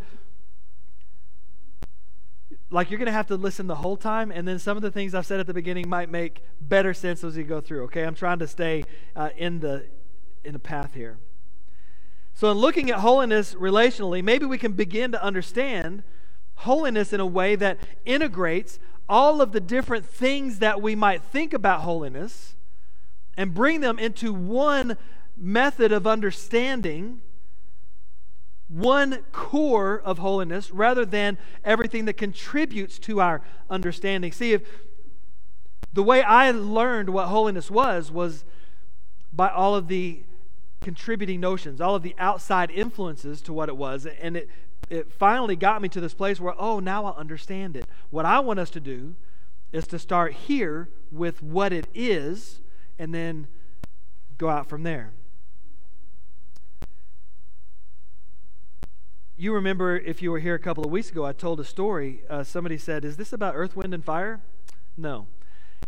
like, 2.72 2.90
you're 2.90 2.98
going 2.98 3.06
to 3.06 3.12
have 3.12 3.28
to 3.28 3.36
listen 3.36 3.68
the 3.68 3.76
whole 3.76 3.98
time, 3.98 4.32
and 4.32 4.48
then 4.48 4.58
some 4.58 4.76
of 4.76 4.82
the 4.82 4.92
things 4.92 5.14
I've 5.14 5.28
said 5.28 5.40
at 5.40 5.46
the 5.46 5.54
beginning 5.54 5.88
might 5.88 6.10
make 6.10 6.42
better 6.60 6.96
sense 6.96 7.24
as 7.24 7.38
you 7.38 7.44
go 7.44 7.62
through, 7.62 7.84
okay? 7.84 8.04
I'm 8.04 8.16
trying 8.16 8.40
to 8.40 8.48
stay 8.48 8.84
uh, 9.16 9.30
in, 9.38 9.60
the, 9.60 9.86
in 10.44 10.54
the 10.54 10.60
path 10.60 10.96
here. 10.96 11.20
So, 12.34 12.50
in 12.50 12.58
looking 12.58 12.90
at 12.90 13.00
holiness 13.00 13.54
relationally, 13.54 14.24
maybe 14.24 14.48
we 14.48 14.58
can 14.58 14.72
begin 14.72 15.12
to 15.12 15.24
understand 15.24 16.02
holiness 16.56 17.14
in 17.14 17.20
a 17.20 17.26
way 17.26 17.56
that 17.56 17.78
integrates 18.06 18.80
all 19.08 19.42
of 19.42 19.52
the 19.52 19.60
different 19.60 20.06
things 20.06 20.60
that 20.60 20.82
we 20.82 20.96
might 20.96 21.22
think 21.22 21.54
about 21.54 21.82
holiness 21.82 22.56
and 23.38 23.54
bring 23.54 23.82
them 23.82 24.00
into 24.00 24.34
one 24.34 24.98
method 25.38 25.92
of 25.92 26.08
understanding, 26.08 27.22
one 28.68 29.20
core 29.32 30.02
of 30.04 30.20
holiness, 30.20 30.72
rather 30.72 31.06
than 31.06 31.38
everything 31.64 32.06
that 32.06 32.14
contributes 32.14 32.98
to 33.00 33.20
our 33.20 33.42
understanding. 33.70 34.32
See, 34.32 34.54
if 34.54 34.64
the 35.94 36.04
way 36.04 36.24
I 36.24 36.52
learned 36.52 37.10
what 37.10 37.28
holiness 37.28 37.70
was, 37.70 38.12
was 38.12 38.44
by 39.32 39.50
all 39.50 39.76
of 39.76 39.88
the 39.88 40.24
contributing 40.82 41.40
notions, 41.40 41.82
all 41.82 41.96
of 41.96 42.04
the 42.04 42.16
outside 42.18 42.70
influences 42.72 43.42
to 43.42 43.54
what 43.54 43.70
it 43.70 43.78
was. 43.78 44.06
And 44.06 44.38
it, 44.38 44.50
it 44.90 45.12
finally 45.12 45.56
got 45.56 45.82
me 45.82 45.90
to 45.90 46.00
this 46.00 46.14
place 46.14 46.40
where, 46.40 46.54
oh, 46.58 46.80
now 46.80 47.06
I 47.06 47.18
understand 47.18 47.76
it. 47.76 47.88
What 48.10 48.26
I 48.26 48.40
want 48.40 48.60
us 48.60 48.70
to 48.72 48.80
do 48.80 49.16
is 49.72 49.88
to 49.88 50.00
start 50.00 50.34
here 50.34 50.90
with 51.12 51.42
what 51.42 51.74
it 51.74 51.88
is 51.94 52.62
and 52.98 53.14
then 53.14 53.48
go 54.38 54.50
out 54.50 54.70
from 54.70 54.84
there. 54.84 55.12
You 59.38 59.54
remember, 59.54 59.98
if 59.98 60.22
you 60.22 60.32
were 60.32 60.40
here 60.40 60.56
a 60.56 60.60
couple 60.60 60.86
of 60.86 60.92
weeks 60.92 61.10
ago, 61.10 61.26
I 61.26 61.34
told 61.34 61.60
a 61.60 61.66
story. 61.66 62.22
Uh, 62.30 62.44
somebody 62.44 62.78
said, 62.78 63.04
Is 63.04 63.18
this 63.18 63.34
about 63.34 63.54
earth, 63.56 63.76
wind, 63.76 63.94
and 63.94 64.04
fire? 64.04 64.40
No, 64.98 65.28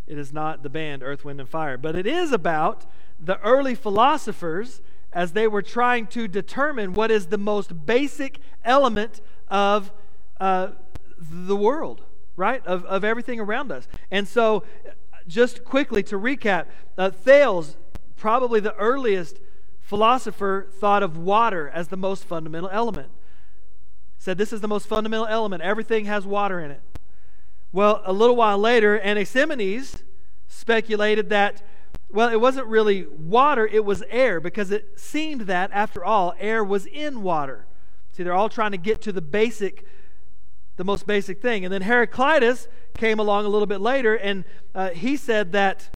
it 0.06 0.18
is 0.18 0.34
not 0.34 0.63
the 0.63 0.70
band 0.70 1.04
Earth, 1.04 1.24
Wind, 1.24 1.39
and 1.39 1.50
Fire, 1.50 1.77
but 1.77 1.96
it 1.96 2.06
is 2.06 2.32
about 2.32 2.86
the 3.20 3.39
early 3.42 3.75
philosophers 3.75 4.82
as 5.18 5.32
they 5.32 5.48
were 5.48 5.64
trying 5.64 6.06
to 6.06 6.28
determine 6.28 6.94
what 6.94 7.10
is 7.10 7.26
the 7.26 7.40
most 7.40 7.88
basic 7.88 8.40
element 8.64 9.20
of 9.48 9.92
uh, 10.40 10.68
the 11.18 11.56
world, 11.56 12.04
right? 12.36 12.64
Of, 12.68 12.86
of 12.86 13.04
everything 13.04 13.40
around 13.40 13.72
us. 13.72 13.88
And 14.12 14.28
so, 14.28 14.64
just 15.28 15.66
quickly 15.66 16.04
to 16.04 16.20
recap, 16.20 16.68
uh, 17.00 17.10
Thales, 17.10 17.78
probably 18.16 18.60
the 18.60 18.76
earliest 18.76 19.40
philosopher, 19.82 20.68
thought 20.80 21.02
of 21.02 21.18
water 21.18 21.68
as 21.74 21.88
the 21.88 21.98
most 21.98 22.24
fundamental 22.24 22.70
element. 22.70 23.10
Said 24.20 24.38
this 24.38 24.54
is 24.54 24.62
the 24.62 24.68
most 24.68 24.86
fundamental 24.86 25.26
element. 25.26 25.64
Everything 25.64 26.06
has 26.06 26.28
water 26.28 26.60
in 26.60 26.70
it. 26.70 26.82
Well, 27.72 28.04
a 28.06 28.14
little 28.14 28.36
while 28.36 28.60
later, 28.60 29.02
Anaximenes 29.02 30.04
speculated 30.48 31.30
that, 31.30 31.64
well, 32.10 32.30
it 32.30 32.40
wasn't 32.40 32.68
really 32.68 33.06
water, 33.06 33.68
it 33.68 33.84
was 33.84 34.04
air, 34.10 34.40
because 34.40 34.72
it 34.72 35.00
seemed 35.00 35.42
that, 35.42 35.72
after 35.74 36.04
all, 36.04 36.34
air 36.40 36.64
was 36.64 36.86
in 36.86 37.22
water. 37.22 37.66
See, 38.14 38.24
they're 38.24 38.34
all 38.34 38.50
trying 38.50 38.72
to 38.72 38.78
get 38.78 39.02
to 39.02 39.12
the 39.12 39.22
basic 39.22 39.86
the 40.78 40.84
most 40.84 41.08
basic 41.08 41.42
thing. 41.42 41.66
And 41.66 41.74
then 41.74 41.82
Heraclitus 41.82 42.68
came 42.96 43.20
along 43.20 43.46
a 43.46 43.50
little 43.50 43.66
bit 43.66 43.82
later, 43.82 44.16
and 44.16 44.46
uh, 44.74 44.90
he 44.90 45.18
said 45.18 45.52
that 45.52 45.90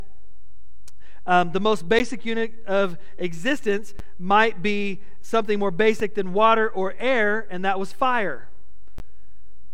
um, 1.25 1.51
the 1.51 1.60
most 1.60 1.88
basic 1.88 2.25
unit 2.25 2.51
of 2.65 2.98
existence 3.20 3.94
might 4.18 4.62
be 4.62 5.01
something 5.22 5.60
more 5.60 5.72
basic 5.72 6.15
than 6.15 6.34
water 6.34 6.68
or 6.68 6.96
air, 7.00 7.48
and 7.51 7.63
that 7.63 7.80
was 7.80 7.94
fire. 7.94 8.50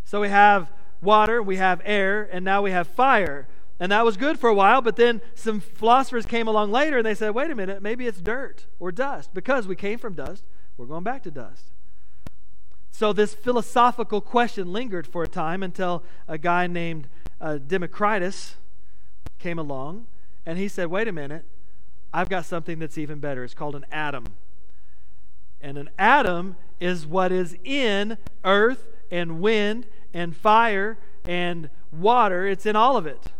So 0.04 0.20
we 0.20 0.28
have 0.28 0.70
water, 1.00 1.42
we 1.42 1.56
have 1.56 1.80
air, 1.84 2.28
and 2.30 2.44
now 2.44 2.62
we 2.62 2.70
have 2.70 2.86
fire. 2.86 3.48
And 3.80 3.92
that 3.92 4.04
was 4.04 4.16
good 4.16 4.38
for 4.38 4.50
a 4.50 4.54
while, 4.54 4.82
but 4.82 4.96
then 4.96 5.20
some 5.34 5.60
philosophers 5.60 6.26
came 6.26 6.48
along 6.48 6.72
later 6.72 6.98
and 6.98 7.06
they 7.06 7.14
said, 7.14 7.30
wait 7.30 7.50
a 7.50 7.54
minute, 7.54 7.80
maybe 7.80 8.06
it's 8.06 8.20
dirt 8.20 8.66
or 8.80 8.90
dust. 8.90 9.32
Because 9.32 9.68
we 9.68 9.76
came 9.76 9.98
from 9.98 10.14
dust, 10.14 10.42
we're 10.76 10.86
going 10.86 11.04
back 11.04 11.22
to 11.24 11.30
dust. 11.30 11.64
So 12.90 13.12
this 13.12 13.34
philosophical 13.34 14.20
question 14.20 14.72
lingered 14.72 15.06
for 15.06 15.22
a 15.22 15.28
time 15.28 15.62
until 15.62 16.02
a 16.26 16.38
guy 16.38 16.66
named 16.66 17.08
uh, 17.40 17.58
Democritus 17.58 18.56
came 19.38 19.58
along 19.58 20.06
and 20.44 20.58
he 20.58 20.66
said, 20.66 20.88
Wait 20.88 21.06
a 21.06 21.12
minute, 21.12 21.44
I've 22.12 22.28
got 22.28 22.44
something 22.46 22.80
that's 22.80 22.98
even 22.98 23.20
better. 23.20 23.44
It's 23.44 23.54
called 23.54 23.76
an 23.76 23.86
atom. 23.92 24.26
And 25.60 25.78
an 25.78 25.90
atom 25.96 26.56
is 26.80 27.06
what 27.06 27.30
is 27.30 27.56
in 27.62 28.18
earth 28.44 28.88
and 29.10 29.40
wind 29.40 29.86
and 30.12 30.36
fire 30.36 30.98
and 31.24 31.70
water, 31.92 32.46
it's 32.46 32.66
in 32.66 32.74
all 32.74 32.96
of 32.96 33.06
it. 33.06 33.32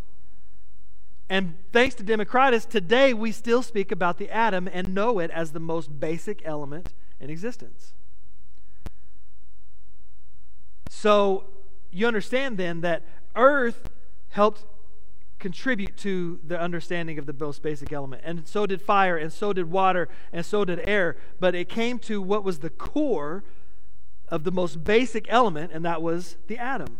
And 1.30 1.56
thanks 1.72 1.94
to 1.96 2.02
Democritus, 2.02 2.64
today 2.64 3.12
we 3.12 3.32
still 3.32 3.62
speak 3.62 3.92
about 3.92 4.18
the 4.18 4.30
atom 4.30 4.68
and 4.72 4.94
know 4.94 5.18
it 5.18 5.30
as 5.30 5.52
the 5.52 5.60
most 5.60 6.00
basic 6.00 6.42
element 6.44 6.94
in 7.20 7.28
existence. 7.28 7.92
So 10.88 11.44
you 11.90 12.06
understand 12.06 12.56
then 12.56 12.80
that 12.80 13.02
earth 13.36 13.90
helped 14.30 14.64
contribute 15.38 15.96
to 15.98 16.40
the 16.44 16.60
understanding 16.60 17.18
of 17.18 17.26
the 17.26 17.32
most 17.32 17.62
basic 17.62 17.92
element. 17.92 18.22
And 18.24 18.46
so 18.46 18.66
did 18.66 18.82
fire, 18.82 19.16
and 19.16 19.32
so 19.32 19.52
did 19.52 19.70
water, 19.70 20.08
and 20.32 20.44
so 20.44 20.64
did 20.64 20.80
air. 20.88 21.16
But 21.38 21.54
it 21.54 21.68
came 21.68 21.98
to 22.00 22.20
what 22.20 22.42
was 22.42 22.58
the 22.58 22.70
core 22.70 23.44
of 24.28 24.44
the 24.44 24.50
most 24.50 24.82
basic 24.82 25.26
element, 25.28 25.72
and 25.72 25.84
that 25.84 26.02
was 26.02 26.36
the 26.48 26.58
atom. 26.58 26.98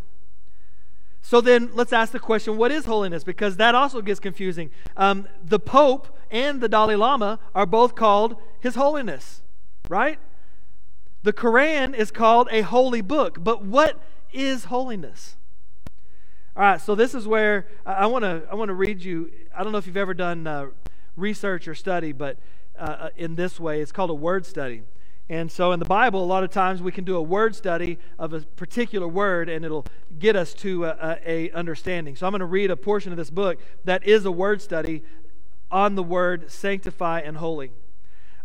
So 1.22 1.40
then 1.40 1.70
let's 1.75 1.92
ask 1.92 2.12
the 2.12 2.18
question 2.18 2.56
what 2.56 2.72
is 2.72 2.87
holiness? 2.87 3.25
Because 3.25 3.56
that 3.56 3.75
also 3.75 4.00
gets 4.00 4.20
confusing. 4.20 4.70
Um, 4.96 5.28
the 5.44 5.58
Pope 5.58 6.16
and 6.30 6.60
the 6.60 6.68
Dalai 6.68 6.96
Lama 6.96 7.38
are 7.54 7.66
both 7.66 7.94
called 7.94 8.37
His 8.60 8.75
Holiness, 8.75 9.42
right? 9.88 10.18
The 11.22 11.32
Quran 11.32 11.94
is 11.94 12.10
called 12.10 12.48
a 12.50 12.62
holy 12.62 13.00
book, 13.00 13.42
but 13.42 13.64
what 13.64 14.00
is 14.32 14.66
holiness? 14.66 15.37
All 16.56 16.62
right, 16.62 16.80
so 16.80 16.94
this 16.94 17.14
is 17.14 17.26
where 17.26 17.66
I 17.87 18.06
want 18.06 18.25
to 18.25 18.42
I 18.50 18.54
want 18.54 18.68
to 18.68 18.75
read 18.75 19.02
you. 19.02 19.30
I 19.56 19.62
don't 19.62 19.72
know 19.72 19.78
if 19.78 19.87
you've 19.87 19.96
ever 19.96 20.14
done 20.14 20.46
uh, 20.46 20.66
research 21.16 21.68
or 21.68 21.75
study, 21.75 22.12
but 22.12 22.38
uh, 22.78 22.82
uh, 22.82 23.10
in 23.16 23.34
this 23.34 23.60
way, 23.60 23.80
it's 23.80 23.92
called 23.92 24.10
a 24.10 24.14
word 24.14 24.46
study. 24.46 24.82
And 25.30 25.52
so 25.52 25.73
in 25.73 25.78
the 25.78 25.85
Bible, 25.85 26.23
a 26.23 26.26
lot 26.26 26.42
of 26.42 26.50
times 26.50 26.80
we 26.80 26.90
can 26.90 27.04
do 27.04 27.16
a 27.16 27.23
word 27.23 27.54
study 27.54 27.99
of 28.18 28.32
a 28.32 28.40
particular 28.40 29.06
word, 29.06 29.50
and 29.50 29.62
it'll 29.64 29.85
get 30.18 30.37
us 30.37 30.54
to 30.54 30.87
a, 30.87 31.18
a 31.25 31.50
understanding. 31.50 32.16
So 32.16 32.26
I'm 32.26 32.32
going 32.32 32.40
to 32.40 32.47
read 32.47 32.70
a 32.70 32.76
portion 32.76 33.12
of 33.12 33.18
this 33.18 33.30
book 33.30 33.58
that 33.85 34.06
is 34.06 34.25
a 34.25 34.32
word 34.32 34.62
study 34.62 35.02
on 35.70 35.97
the 35.97 36.02
word 36.02 36.50
sanctify 36.50 37.20
and 37.20 37.37
holy. 37.37 37.73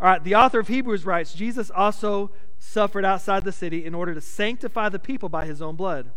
All 0.01 0.07
right, 0.09 0.21
the 0.21 0.35
author 0.35 0.59
of 0.59 0.67
Hebrews 0.67 1.05
writes 1.05 1.33
Jesus 1.33 1.71
also 1.71 2.31
suffered 2.59 3.05
outside 3.05 3.45
the 3.45 3.51
city 3.53 3.85
in 3.85 3.95
order 3.95 4.13
to 4.13 4.21
sanctify 4.21 4.89
the 4.89 4.99
people 4.99 5.29
by 5.29 5.45
his 5.45 5.61
own 5.61 5.77
blood. 5.77 6.11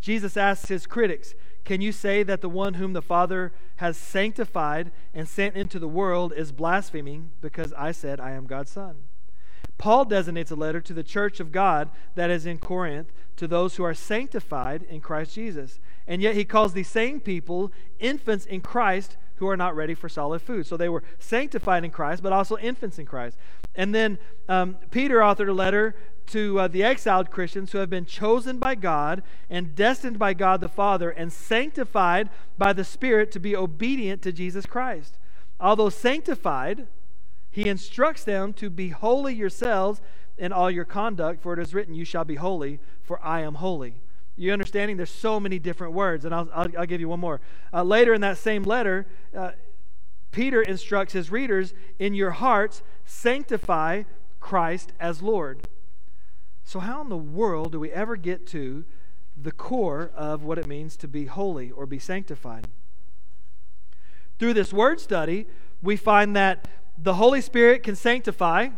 Jesus 0.00 0.36
asks 0.36 0.68
his 0.68 0.86
critics, 0.86 1.34
Can 1.64 1.80
you 1.80 1.90
say 1.90 2.22
that 2.22 2.42
the 2.42 2.48
one 2.48 2.74
whom 2.74 2.92
the 2.92 3.02
Father 3.02 3.52
has 3.76 3.96
sanctified 3.96 4.92
and 5.12 5.28
sent 5.28 5.56
into 5.56 5.80
the 5.80 5.88
world 5.88 6.32
is 6.36 6.52
blaspheming 6.52 7.30
because 7.40 7.72
I 7.72 7.90
said 7.90 8.20
I 8.20 8.32
am 8.32 8.46
God's 8.46 8.70
Son? 8.70 8.96
Paul 9.78 10.04
designates 10.04 10.50
a 10.50 10.56
letter 10.56 10.80
to 10.80 10.94
the 10.94 11.02
church 11.02 11.40
of 11.40 11.52
God 11.52 11.90
that 12.14 12.30
is 12.30 12.46
in 12.46 12.58
Corinth 12.58 13.12
to 13.36 13.46
those 13.46 13.76
who 13.76 13.84
are 13.84 13.94
sanctified 13.94 14.82
in 14.84 15.00
Christ 15.00 15.34
Jesus. 15.34 15.78
And 16.06 16.22
yet 16.22 16.34
he 16.34 16.44
calls 16.44 16.72
these 16.72 16.88
same 16.88 17.20
people 17.20 17.72
infants 17.98 18.46
in 18.46 18.60
Christ 18.62 19.16
who 19.36 19.48
are 19.48 19.56
not 19.56 19.76
ready 19.76 19.94
for 19.94 20.08
solid 20.08 20.40
food. 20.40 20.66
So 20.66 20.76
they 20.76 20.88
were 20.88 21.02
sanctified 21.18 21.84
in 21.84 21.90
Christ, 21.90 22.22
but 22.22 22.32
also 22.32 22.56
infants 22.56 22.98
in 22.98 23.06
Christ. 23.06 23.36
And 23.74 23.94
then 23.94 24.18
um, 24.48 24.76
Peter 24.90 25.18
authored 25.18 25.48
a 25.48 25.52
letter 25.52 25.94
to 26.28 26.58
uh, 26.58 26.68
the 26.68 26.82
exiled 26.82 27.30
Christians 27.30 27.72
who 27.72 27.78
have 27.78 27.90
been 27.90 28.06
chosen 28.06 28.58
by 28.58 28.74
God 28.74 29.22
and 29.48 29.74
destined 29.74 30.18
by 30.18 30.34
God 30.34 30.60
the 30.60 30.68
Father 30.68 31.10
and 31.10 31.32
sanctified 31.32 32.30
by 32.58 32.72
the 32.72 32.84
Spirit 32.84 33.30
to 33.32 33.40
be 33.40 33.54
obedient 33.54 34.22
to 34.22 34.32
Jesus 34.32 34.66
Christ. 34.66 35.18
Although 35.60 35.90
sanctified, 35.90 36.88
he 37.56 37.70
instructs 37.70 38.22
them 38.22 38.52
to 38.52 38.68
be 38.68 38.90
holy 38.90 39.32
yourselves 39.32 40.02
in 40.36 40.52
all 40.52 40.70
your 40.70 40.84
conduct, 40.84 41.40
for 41.40 41.54
it 41.54 41.58
is 41.58 41.72
written, 41.72 41.94
You 41.94 42.04
shall 42.04 42.22
be 42.22 42.34
holy, 42.34 42.80
for 43.02 43.18
I 43.24 43.40
am 43.40 43.54
holy. 43.54 43.94
You 44.36 44.52
understanding? 44.52 44.98
There's 44.98 45.08
so 45.08 45.40
many 45.40 45.58
different 45.58 45.94
words, 45.94 46.26
and 46.26 46.34
I'll, 46.34 46.50
I'll, 46.52 46.68
I'll 46.80 46.84
give 46.84 47.00
you 47.00 47.08
one 47.08 47.18
more. 47.18 47.40
Uh, 47.72 47.82
later 47.82 48.12
in 48.12 48.20
that 48.20 48.36
same 48.36 48.62
letter, 48.62 49.06
uh, 49.34 49.52
Peter 50.32 50.60
instructs 50.60 51.14
his 51.14 51.30
readers, 51.30 51.72
In 51.98 52.12
your 52.12 52.32
hearts, 52.32 52.82
sanctify 53.06 54.02
Christ 54.38 54.92
as 55.00 55.22
Lord. 55.22 55.66
So, 56.62 56.80
how 56.80 57.00
in 57.00 57.08
the 57.08 57.16
world 57.16 57.72
do 57.72 57.80
we 57.80 57.90
ever 57.90 58.16
get 58.16 58.46
to 58.48 58.84
the 59.34 59.50
core 59.50 60.10
of 60.14 60.44
what 60.44 60.58
it 60.58 60.66
means 60.66 60.94
to 60.98 61.08
be 61.08 61.24
holy 61.24 61.70
or 61.70 61.86
be 61.86 61.98
sanctified? 61.98 62.68
Through 64.38 64.52
this 64.52 64.74
word 64.74 65.00
study, 65.00 65.46
we 65.80 65.96
find 65.96 66.36
that 66.36 66.68
the 66.98 67.14
Holy 67.14 67.40
Spirit 67.40 67.82
can 67.82 67.96
sanctify, 67.96 68.70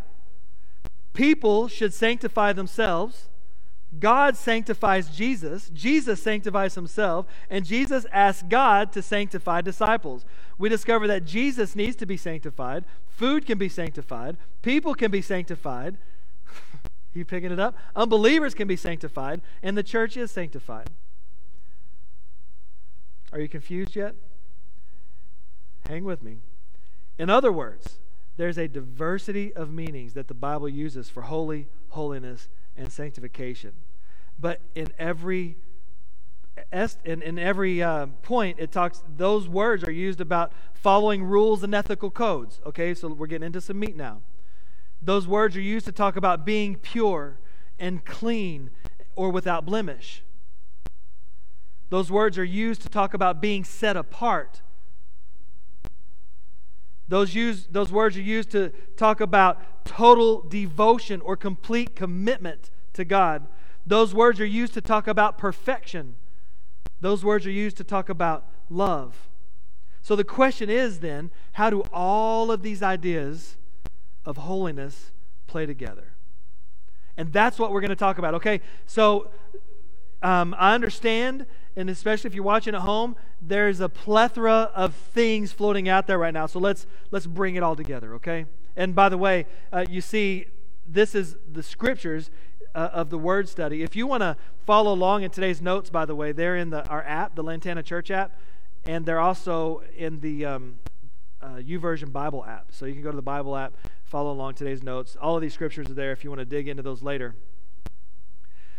people 1.15 1.69
should 1.69 1.95
sanctify 1.95 2.53
themselves 2.53 3.29
God 3.99 4.37
sanctifies 4.37 5.09
Jesus, 5.09 5.71
Jesus 5.71 6.23
sanctifies 6.23 6.75
himself, 6.75 7.27
and 7.49 7.65
Jesus 7.65 8.05
asks 8.13 8.45
God 8.47 8.93
to 8.93 9.03
sanctify 9.03 9.63
disciples. 9.63 10.27
We 10.59 10.69
discover 10.69 11.07
that 11.07 11.25
Jesus 11.25 11.75
needs 11.75 11.97
to 11.97 12.07
be 12.07 12.17
sanctified, 12.17 12.85
food 13.09 13.47
can 13.47 13.57
be 13.57 13.69
sanctified, 13.69 14.37
people 14.63 14.95
can 14.95 15.11
be 15.11 15.23
sanctified. 15.23 15.97
You 17.15 17.25
picking 17.25 17.51
it 17.51 17.59
up? 17.59 17.75
Unbelievers 17.97 18.55
can 18.55 18.69
be 18.69 18.77
sanctified, 18.77 19.41
and 19.63 19.77
the 19.77 19.83
church 19.83 20.17
is 20.17 20.31
sanctified. 20.31 20.91
Are 23.33 23.41
you 23.41 23.49
confused 23.49 23.97
yet? 23.97 24.15
Hang 25.89 26.05
with 26.05 26.23
me. 26.23 26.37
In 27.19 27.31
other 27.31 27.51
words, 27.51 27.99
there's 28.39 28.57
a 28.57 28.69
diversity 28.69 29.53
of 29.53 29.71
meanings 29.71 30.15
that 30.15 30.29
the 30.29 30.35
Bible 30.35 30.69
uses 30.69 31.11
for 31.11 31.23
holy, 31.23 31.67
holiness, 31.89 32.49
and 32.77 32.91
sanctification. 32.91 33.73
But 34.39 34.61
in 34.75 34.93
every 34.99 35.57
in, 37.05 37.23
in 37.23 37.39
every 37.39 37.83
uh, 37.83 38.07
point, 38.23 38.59
it 38.59 38.73
talks. 38.73 39.03
Those 39.17 39.49
words 39.49 39.85
are 39.85 39.93
used 39.93 40.21
about 40.21 40.53
following 40.73 41.25
rules 41.25 41.63
and 41.63 41.75
ethical 41.75 42.11
codes. 42.11 42.61
Okay, 42.65 42.95
so 42.95 43.09
we're 43.09 43.27
getting 43.27 43.47
into 43.47 43.61
some 43.61 43.79
meat 43.79 43.97
now. 43.97 44.23
Those 45.03 45.27
words 45.27 45.57
are 45.57 45.61
used 45.61 45.87
to 45.87 45.93
talk 45.93 46.17
about 46.17 46.45
being 46.45 46.77
pure 46.77 47.39
and 47.79 48.05
clean 48.05 48.71
or 49.17 49.31
without 49.31 49.67
blemish. 49.67 50.23
Those 51.91 52.11
words 52.11 52.39
are 52.39 52.45
used 52.45 52.83
to 52.83 52.89
talk 52.89 53.15
about 53.15 53.41
being 53.41 53.65
set 53.65 53.97
apart. 53.97 54.63
Those, 57.09 57.35
use, 57.35 57.67
those 57.71 57.91
words 57.91 58.17
are 58.17 58.23
used 58.23 58.51
to 58.51 58.71
talk 58.97 59.21
about 59.21 59.85
total 59.85 60.43
devotion 60.43 61.21
or 61.23 61.37
complete 61.37 61.97
commitment 61.97 62.71
to 62.93 63.05
God. 63.05 63.47
Those 63.87 64.15
words 64.15 64.41
are 64.41 64.47
used 64.47 64.75
to 64.75 64.83
talk 64.83 65.07
about 65.07 65.39
perfection. 65.39 66.17
Those 67.01 67.25
words 67.25 67.47
are 67.47 67.51
used 67.51 67.79
to 67.79 67.85
talk 67.85 68.09
about 68.09 68.45
love. 68.69 69.29
So 70.03 70.17
the 70.17 70.25
question 70.25 70.69
is 70.69 71.01
then 71.01 71.31
how 71.53 71.71
do 71.71 71.83
all 71.93 72.51
of 72.51 72.63
these 72.63 72.83
ideas 72.83 73.57
of 74.25 74.37
holiness 74.37 75.11
play 75.47 75.65
together? 75.65 76.13
And 77.17 77.33
that's 77.33 77.59
what 77.59 77.73
we're 77.73 77.81
going 77.81 77.91
to 77.91 77.97
talk 77.97 78.19
about. 78.19 78.35
Okay, 78.35 78.61
so 78.87 79.31
um, 80.23 80.55
I 80.59 80.75
understand, 80.75 81.47
and 81.79 81.89
especially 81.89 82.29
if 82.29 82.35
you're 82.35 82.45
watching 82.45 82.75
at 82.75 82.81
home, 82.81 83.15
there's 83.41 83.79
a 83.79 83.89
plethora 83.89 84.73
of 84.75 84.95
things 84.95 85.53
floating 85.53 85.89
out 85.89 86.09
there 86.09 86.19
right 86.19 86.35
now. 86.35 86.47
So 86.47 86.59
let's 86.59 86.87
let's 87.13 87.27
bring 87.27 87.55
it 87.55 87.63
all 87.63 87.77
together. 87.77 88.15
Okay. 88.15 88.47
And 88.77 88.95
by 88.95 89.09
the 89.09 89.17
way, 89.17 89.47
uh, 89.73 89.87
you 89.89 90.01
see, 90.01 90.47
this 90.87 91.15
is 91.15 91.37
the 91.51 91.63
scriptures 91.63 92.31
uh, 92.75 92.91
of 92.93 93.11
the 93.11 93.19
word 93.19 93.49
study. 93.49 93.83
If 93.83 93.95
you 93.95 94.07
want 94.07 94.23
to 94.23 94.37
follow 94.67 94.93
along 94.93 95.23
in 95.23 95.31
today's 95.31 95.63
notes, 95.63 95.89
by 95.89 96.05
the 96.05 96.15
way, 96.17 96.33
they're 96.33 96.57
in 96.57 96.71
the, 96.71 96.87
our 96.89 97.03
app, 97.05 97.37
the 97.37 97.43
Lantana 97.43 97.83
Church 97.83 98.11
app, 98.11 98.37
and 98.85 99.07
they're 99.07 99.21
also 99.21 99.83
in 99.97 100.21
the 100.21 100.45
um, 100.47 100.79
uh, 101.41 101.57
YouVersion 101.57 102.13
Bible 102.13 102.45
app. 102.45 102.67
So 102.71 102.87
you 102.87 102.95
can 102.95 103.03
go 103.03 103.11
to 103.11 103.17
the 103.17 103.23
Bible 103.23 103.57
app, 103.57 103.75
follow 104.05 104.33
along 104.33 104.55
today's 104.55 104.83
notes. 104.83 105.17
All 105.21 105.37
of 105.37 105.43
these 105.43 105.55
scriptures 105.55 105.89
are 105.91 105.95
there 105.95 106.13
if 106.13 106.25
you 106.25 106.31
want 106.31 106.41
to 106.41 106.45
dig 106.45 106.69
into 106.69 106.83
those 106.83 107.03
later. 107.03 107.35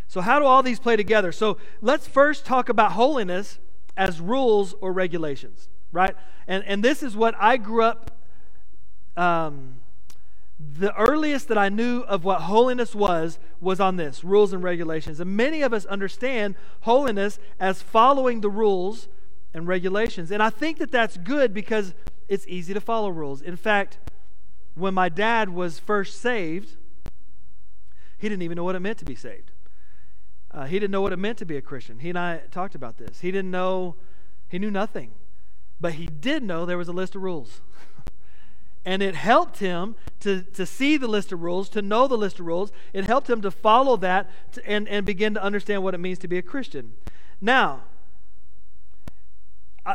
So, 0.10 0.22
how 0.22 0.40
do 0.40 0.46
all 0.46 0.64
these 0.64 0.80
play 0.80 0.96
together? 0.96 1.32
So, 1.32 1.60
let's 1.82 2.08
first 2.08 2.44
talk 2.44 2.68
about 2.68 2.94
holiness 2.94 3.60
as 3.96 4.20
rules 4.20 4.74
or 4.82 4.92
regulations, 4.92 5.70
right? 5.92 6.16
And, 6.48 6.64
and 6.66 6.84
this 6.84 7.04
is 7.04 7.16
what 7.16 7.36
I 7.40 7.58
grew 7.58 7.84
up, 7.84 8.18
um, 9.16 9.76
the 10.60 10.96
earliest 10.96 11.48
that 11.50 11.60
I 11.60 11.70
knew 11.70 12.00
of 12.02 12.24
what 12.24 12.42
holiness 12.42 12.96
was, 12.96 13.38
was 13.62 13.80
on 13.80 13.98
this 13.98 14.24
rules 14.24 14.52
and 14.52 14.64
regulations. 14.64 15.20
And 15.20 15.38
many 15.38 15.62
of 15.62 15.74
us 15.74 15.86
understand 15.86 16.56
holiness 16.82 17.38
as 17.60 17.84
following 17.84 18.42
the 18.42 18.50
rules 18.50 19.10
and 19.54 19.68
regulations. 19.68 20.32
And 20.32 20.42
I 20.42 20.50
think 20.50 20.80
that 20.80 20.92
that's 20.92 21.18
good 21.18 21.54
because 21.54 21.94
it's 22.28 22.48
easy 22.48 22.74
to 22.74 22.82
follow 22.82 23.10
rules. 23.10 23.44
In 23.44 23.56
fact, 23.56 24.00
when 24.74 24.96
my 24.96 25.10
dad 25.10 25.50
was 25.50 25.78
first 25.78 26.20
saved, 26.20 26.78
he 28.18 28.28
didn't 28.28 28.42
even 28.42 28.56
know 28.56 28.64
what 28.64 28.76
it 28.76 28.80
meant 28.80 28.98
to 28.98 29.06
be 29.06 29.16
saved. 29.16 29.49
Uh, 30.52 30.66
he 30.66 30.80
didn't 30.80 30.92
know 30.92 31.02
what 31.02 31.14
it 31.14 31.20
meant 31.20 31.38
to 31.38 31.46
be 31.46 31.58
a 31.58 31.62
Christian. 31.62 32.00
He 32.00 32.10
and 32.10 32.18
I 32.18 32.42
talked 32.52 32.76
about 32.76 32.98
this. 32.98 33.20
He 33.20 33.32
didn't 33.32 33.52
know, 33.52 33.96
he 34.48 34.58
knew 34.58 34.72
nothing. 34.72 35.12
But 35.80 35.94
he 35.94 36.08
did 36.08 36.44
know 36.44 36.66
there 36.66 36.78
was 36.78 36.88
a 36.88 36.94
list 36.94 37.16
of 37.16 37.22
rules. 37.22 37.62
and 38.86 39.02
it 39.02 39.16
helped 39.16 39.60
him 39.60 39.96
to, 40.22 40.42
to 40.42 40.66
see 40.66 40.98
the 40.98 41.08
list 41.08 41.32
of 41.32 41.42
rules, 41.42 41.70
to 41.70 41.82
know 41.82 42.08
the 42.08 42.18
list 42.18 42.40
of 42.40 42.46
rules. 42.46 42.72
It 42.94 43.06
helped 43.06 43.30
him 43.30 43.42
to 43.42 43.52
follow 43.52 43.96
that 43.98 44.30
to, 44.54 44.68
and, 44.68 44.88
and 44.88 45.06
begin 45.06 45.34
to 45.36 45.44
understand 45.44 45.84
what 45.84 45.94
it 45.94 46.00
means 46.00 46.18
to 46.20 46.28
be 46.28 46.38
a 46.38 46.42
Christian. 46.42 46.94
Now, 47.40 47.84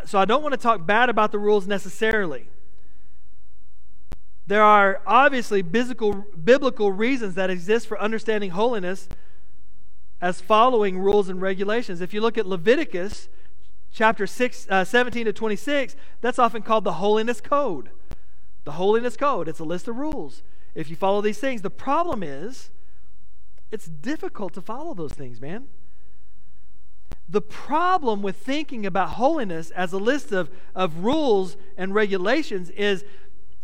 so 0.06 0.18
I 0.18 0.24
don't 0.24 0.42
want 0.42 0.52
to 0.52 0.58
talk 0.58 0.86
bad 0.86 1.08
about 1.08 1.32
the 1.32 1.38
rules 1.38 1.66
necessarily. 1.66 2.48
There 4.46 4.62
are 4.62 5.00
obviously 5.06 5.62
biblical, 5.62 6.26
biblical 6.42 6.92
reasons 6.92 7.34
that 7.34 7.50
exist 7.50 7.86
for 7.86 7.98
understanding 8.00 8.50
holiness 8.50 9.08
as 10.20 10.40
following 10.40 10.98
rules 10.98 11.28
and 11.28 11.40
regulations. 11.40 12.00
If 12.00 12.14
you 12.14 12.20
look 12.20 12.38
at 12.38 12.46
Leviticus 12.46 13.28
chapter 13.92 14.26
6, 14.26 14.66
uh, 14.70 14.84
17 14.84 15.26
to 15.26 15.32
26, 15.32 15.96
that's 16.20 16.38
often 16.38 16.62
called 16.62 16.84
the 16.84 16.94
Holiness 16.94 17.40
Code. 17.40 17.90
The 18.64 18.72
Holiness 18.72 19.16
Code, 19.16 19.48
it's 19.48 19.60
a 19.60 19.64
list 19.64 19.88
of 19.88 19.96
rules. 19.96 20.42
If 20.74 20.90
you 20.90 20.96
follow 20.96 21.20
these 21.20 21.38
things, 21.38 21.62
the 21.62 21.70
problem 21.70 22.22
is 22.22 22.70
it's 23.70 23.86
difficult 23.86 24.54
to 24.54 24.62
follow 24.62 24.94
those 24.94 25.12
things, 25.12 25.40
man. 25.40 25.66
The 27.28 27.40
problem 27.40 28.22
with 28.22 28.36
thinking 28.36 28.84
about 28.84 29.10
holiness 29.10 29.70
as 29.70 29.92
a 29.92 29.98
list 29.98 30.32
of, 30.32 30.50
of 30.74 30.98
rules 30.98 31.56
and 31.76 31.94
regulations 31.94 32.70
is 32.70 33.04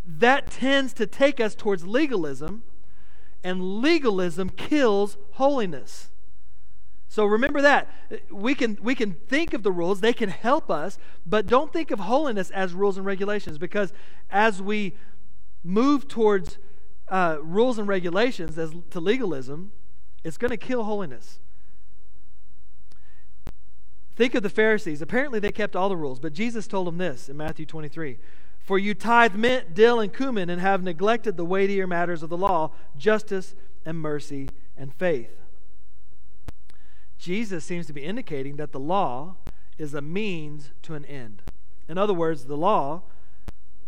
that 0.07 0.51
tends 0.51 0.93
to 0.95 1.07
take 1.07 1.41
us 1.41 1.55
towards 1.55 1.87
legalism, 1.87 2.63
and 3.45 3.81
legalism 3.81 4.51
kills 4.51 5.17
holiness. 5.33 6.10
So 7.11 7.27
remember 7.27 7.61
that. 7.61 7.89
We 8.31 8.55
can, 8.55 8.79
we 8.81 8.95
can 8.95 9.15
think 9.15 9.53
of 9.53 9.65
the 9.65 9.73
rules, 9.73 10.01
they 10.01 10.13
can 10.13 10.29
help 10.29 10.71
us, 10.71 10.97
but 11.27 11.49
don't 11.49 11.73
think 11.73 11.91
of 11.91 11.99
holiness 11.99 12.51
as 12.53 12.73
rules 12.73 12.97
and 12.97 13.05
regulations 13.05 13.59
because 13.59 13.93
as 14.31 14.63
we 14.63 14.95
move 15.65 16.07
towards 16.07 16.59
uh, 17.09 17.39
rules 17.43 17.79
and 17.79 17.89
regulations 17.89 18.57
as 18.57 18.73
to 18.91 19.01
legalism, 19.01 19.73
it's 20.23 20.39
going 20.39 20.53
to 20.53 20.57
kill 20.57 20.85
holiness. 20.85 21.41
Think 24.15 24.37
of 24.37 24.45
the 24.45 24.49
Pharisees. 24.49 25.03
Apparently, 25.03 25.41
they 25.41 25.51
kept 25.51 25.75
all 25.75 25.89
the 25.89 25.97
rules, 25.97 26.21
but 26.21 26.33
Jesus 26.33 26.69
told 26.69 26.87
them 26.87 26.99
this 26.99 27.29
in 27.29 27.37
Matthew 27.37 27.67
23 27.67 28.19
For 28.61 28.79
you 28.79 28.95
tithe 28.95 29.35
mint, 29.35 29.75
dill, 29.75 29.99
and 29.99 30.15
cumin, 30.15 30.49
and 30.49 30.61
have 30.61 30.85
neglected 30.85 31.37
the 31.37 31.45
weightier 31.45 31.89
matters 31.89 32.23
of 32.23 32.31
the 32.31 32.39
law, 32.39 32.71
justice, 32.97 33.57
and 33.85 33.99
mercy, 33.99 34.49
and 34.77 34.95
faith. 34.95 35.41
Jesus 37.21 37.65
seems 37.65 37.87
to 37.87 37.93
be 37.93 38.03
indicating 38.03 38.57
that 38.57 38.73
the 38.73 38.81
law 38.81 39.37
is 39.79 39.93
a 39.93 40.01
means 40.01 40.71
to 40.83 40.95
an 40.95 41.05
end. 41.05 41.43
In 41.87 41.99
other 41.99 42.15
words, 42.15 42.47
the 42.47 42.57
law, 42.57 43.03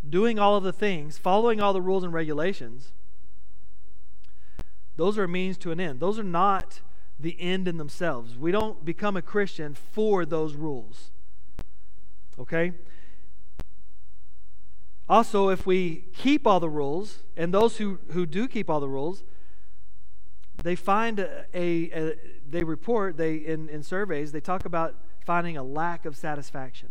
doing 0.09 0.39
all 0.39 0.57
of 0.57 0.65
the 0.65 0.73
things, 0.73 1.17
following 1.17 1.61
all 1.61 1.73
the 1.73 1.81
rules 1.81 2.05
and 2.05 2.13
regulations, 2.13 2.93
those 4.97 5.17
are 5.17 5.25
a 5.25 5.29
means 5.29 5.57
to 5.59 5.71
an 5.71 5.81
end. 5.81 5.99
Those 5.99 6.19
are 6.19 6.25
not 6.25 6.81
the 7.19 7.41
end 7.41 7.67
in 7.67 7.79
themselves. 7.79 8.37
We 8.37 8.53
don't 8.53 8.85
become 8.85 9.17
a 9.17 9.23
Christian 9.23 9.75
for 9.75 10.27
those 10.27 10.55
rules. 10.55 11.11
Okay? 12.39 12.73
Also, 15.09 15.49
if 15.49 15.67
we 15.67 16.05
keep 16.15 16.47
all 16.47 16.61
the 16.61 16.69
rules, 16.69 17.21
and 17.37 17.53
those 17.53 17.79
who, 17.79 17.99
who 18.11 18.27
do 18.27 18.47
keep 18.47 18.69
all 18.69 18.81
the 18.81 18.89
rules, 18.89 19.25
they 20.63 20.77
find 20.77 21.19
a, 21.19 21.45
a, 21.55 21.91
a 21.91 22.15
they 22.53 22.63
report 22.63 23.17
they 23.17 23.35
in, 23.35 23.69
in 23.69 23.83
surveys 23.83 24.31
they 24.31 24.41
talk 24.41 24.65
about 24.65 24.95
finding 25.25 25.57
a 25.57 25.63
lack 25.63 26.05
of 26.05 26.17
satisfaction. 26.17 26.91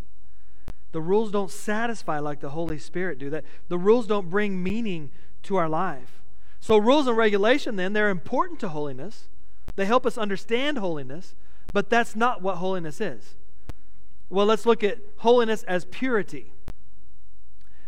The 0.92 1.02
rules 1.02 1.32
don't 1.32 1.52
satisfy 1.52 2.20
like 2.20 2.42
the 2.42 2.50
holy 2.50 2.80
spirit 2.80 3.20
do. 3.20 3.30
That 3.30 3.46
the 3.70 3.78
rules 3.78 4.08
don't 4.08 4.30
bring 4.30 4.62
meaning 4.62 5.12
to 5.44 5.56
our 5.56 5.70
life. 5.70 6.22
So 6.60 6.78
rules 6.78 7.08
and 7.08 7.16
regulation 7.16 7.76
then 7.76 7.94
they're 7.94 8.10
important 8.10 8.60
to 8.62 8.70
holiness. 8.70 9.30
They 9.76 9.86
help 9.86 10.06
us 10.06 10.18
understand 10.18 10.80
holiness 10.80 11.36
but 11.74 11.90
that's 11.90 12.16
not 12.16 12.42
what 12.42 12.58
holiness 12.58 13.00
is. 13.00 13.36
Well 14.30 14.48
let's 14.48 14.66
look 14.66 14.84
at 14.84 14.98
holiness 15.18 15.64
as 15.64 15.86
purity. 15.86 16.52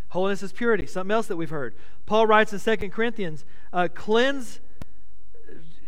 Holiness 0.09 0.43
is 0.43 0.53
purity 0.53 0.85
something 0.85 1.11
else 1.11 1.25
that 1.25 1.37
we've 1.37 1.49
heard. 1.49 1.73
Paul 2.05 2.27
writes 2.27 2.53
in 2.53 2.59
2 2.59 2.89
corinthians 2.89 3.45
uh, 3.73 3.87
cleanse 3.93 4.59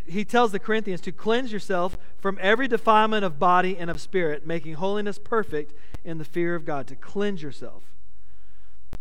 he 0.06 0.24
tells 0.24 0.52
the 0.52 0.58
Corinthians 0.58 1.00
to 1.02 1.12
cleanse 1.12 1.52
yourself 1.52 1.98
from 2.18 2.38
every 2.40 2.68
defilement 2.68 3.24
of 3.24 3.38
body 3.38 3.76
and 3.76 3.90
of 3.90 4.00
spirit, 4.00 4.46
making 4.46 4.74
holiness 4.74 5.18
perfect 5.18 5.74
in 6.04 6.18
the 6.18 6.24
fear 6.24 6.54
of 6.54 6.64
God, 6.64 6.86
to 6.88 6.96
cleanse 6.96 7.42
yourself. 7.42 7.84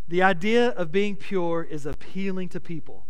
The 0.07 0.21
idea 0.21 0.69
of 0.69 0.91
being 0.91 1.15
pure 1.15 1.63
is 1.63 1.85
appealing 1.85 2.49
to 2.49 2.59
people. 2.59 3.05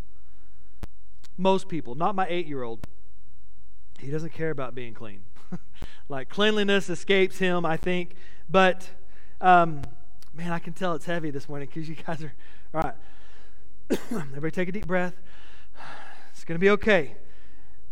Most 1.38 1.67
people, 1.67 1.95
not 1.95 2.15
my 2.15 2.25
eight 2.29 2.47
year 2.47 2.63
old. 2.63 2.88
He 3.99 4.10
doesn't 4.10 4.34
care 4.34 4.49
about 4.49 4.75
being 4.75 4.93
clean. 4.93 5.21
like 6.10 6.29
cleanliness 6.29 6.89
escapes 6.89 7.38
him, 7.38 7.65
I 7.65 7.77
think. 7.77 8.15
But 8.49 8.89
um, 9.41 9.81
man, 10.34 10.51
I 10.51 10.60
can 10.60 10.73
tell 10.73 10.93
it's 10.93 11.05
heavy 11.05 11.31
this 11.31 11.49
morning 11.49 11.67
because 11.73 11.89
you 11.89 11.95
guys 11.95 12.23
are 12.23 12.34
all 12.73 12.81
right. 12.81 12.95
Everybody 14.12 14.51
take 14.51 14.69
a 14.69 14.71
deep 14.71 14.88
breath. 14.88 15.15
It's 16.31 16.43
going 16.43 16.55
to 16.55 16.63
be 16.63 16.69
okay. 16.71 17.15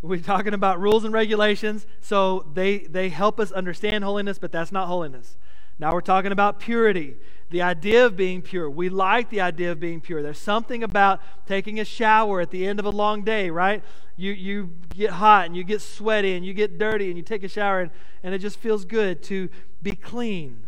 We're 0.03 0.19
talking 0.19 0.53
about 0.53 0.81
rules 0.81 1.05
and 1.05 1.13
regulations, 1.13 1.87
so 2.01 2.45
they, 2.53 2.79
they 2.79 3.07
help 3.07 3.39
us 3.39 3.53
understand 3.53 4.03
holiness, 4.03 4.37
but 4.37 4.51
that's 4.51 4.71
not 4.71 4.87
holiness. 4.87 5.37
Now 5.79 5.93
we're 5.93 6.01
talking 6.01 6.33
about 6.33 6.59
purity, 6.59 7.15
the 7.49 7.61
idea 7.61 8.05
of 8.05 8.17
being 8.17 8.41
pure. 8.41 8.69
We 8.69 8.89
like 8.89 9.29
the 9.29 9.39
idea 9.39 9.71
of 9.71 9.79
being 9.79 10.01
pure. 10.01 10.21
There's 10.21 10.37
something 10.37 10.83
about 10.83 11.21
taking 11.47 11.79
a 11.79 11.85
shower 11.85 12.41
at 12.41 12.51
the 12.51 12.67
end 12.67 12.79
of 12.79 12.85
a 12.85 12.89
long 12.89 13.23
day, 13.23 13.49
right? 13.49 13.81
You, 14.17 14.33
you 14.33 14.71
get 14.93 15.11
hot 15.11 15.45
and 15.45 15.55
you 15.55 15.63
get 15.63 15.81
sweaty 15.81 16.35
and 16.35 16.45
you 16.45 16.53
get 16.53 16.77
dirty 16.77 17.07
and 17.07 17.17
you 17.17 17.23
take 17.23 17.43
a 17.43 17.47
shower 17.47 17.79
and, 17.79 17.91
and 18.23 18.35
it 18.35 18.39
just 18.39 18.59
feels 18.59 18.83
good 18.83 19.23
to 19.23 19.49
be 19.81 19.93
clean. 19.95 20.63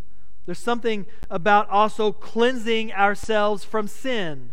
There's 0.46 0.60
something 0.60 1.06
about 1.30 1.70
also 1.70 2.14
cleansing 2.14 2.94
ourselves 2.94 3.66
from 3.66 3.90
sin 3.90 4.52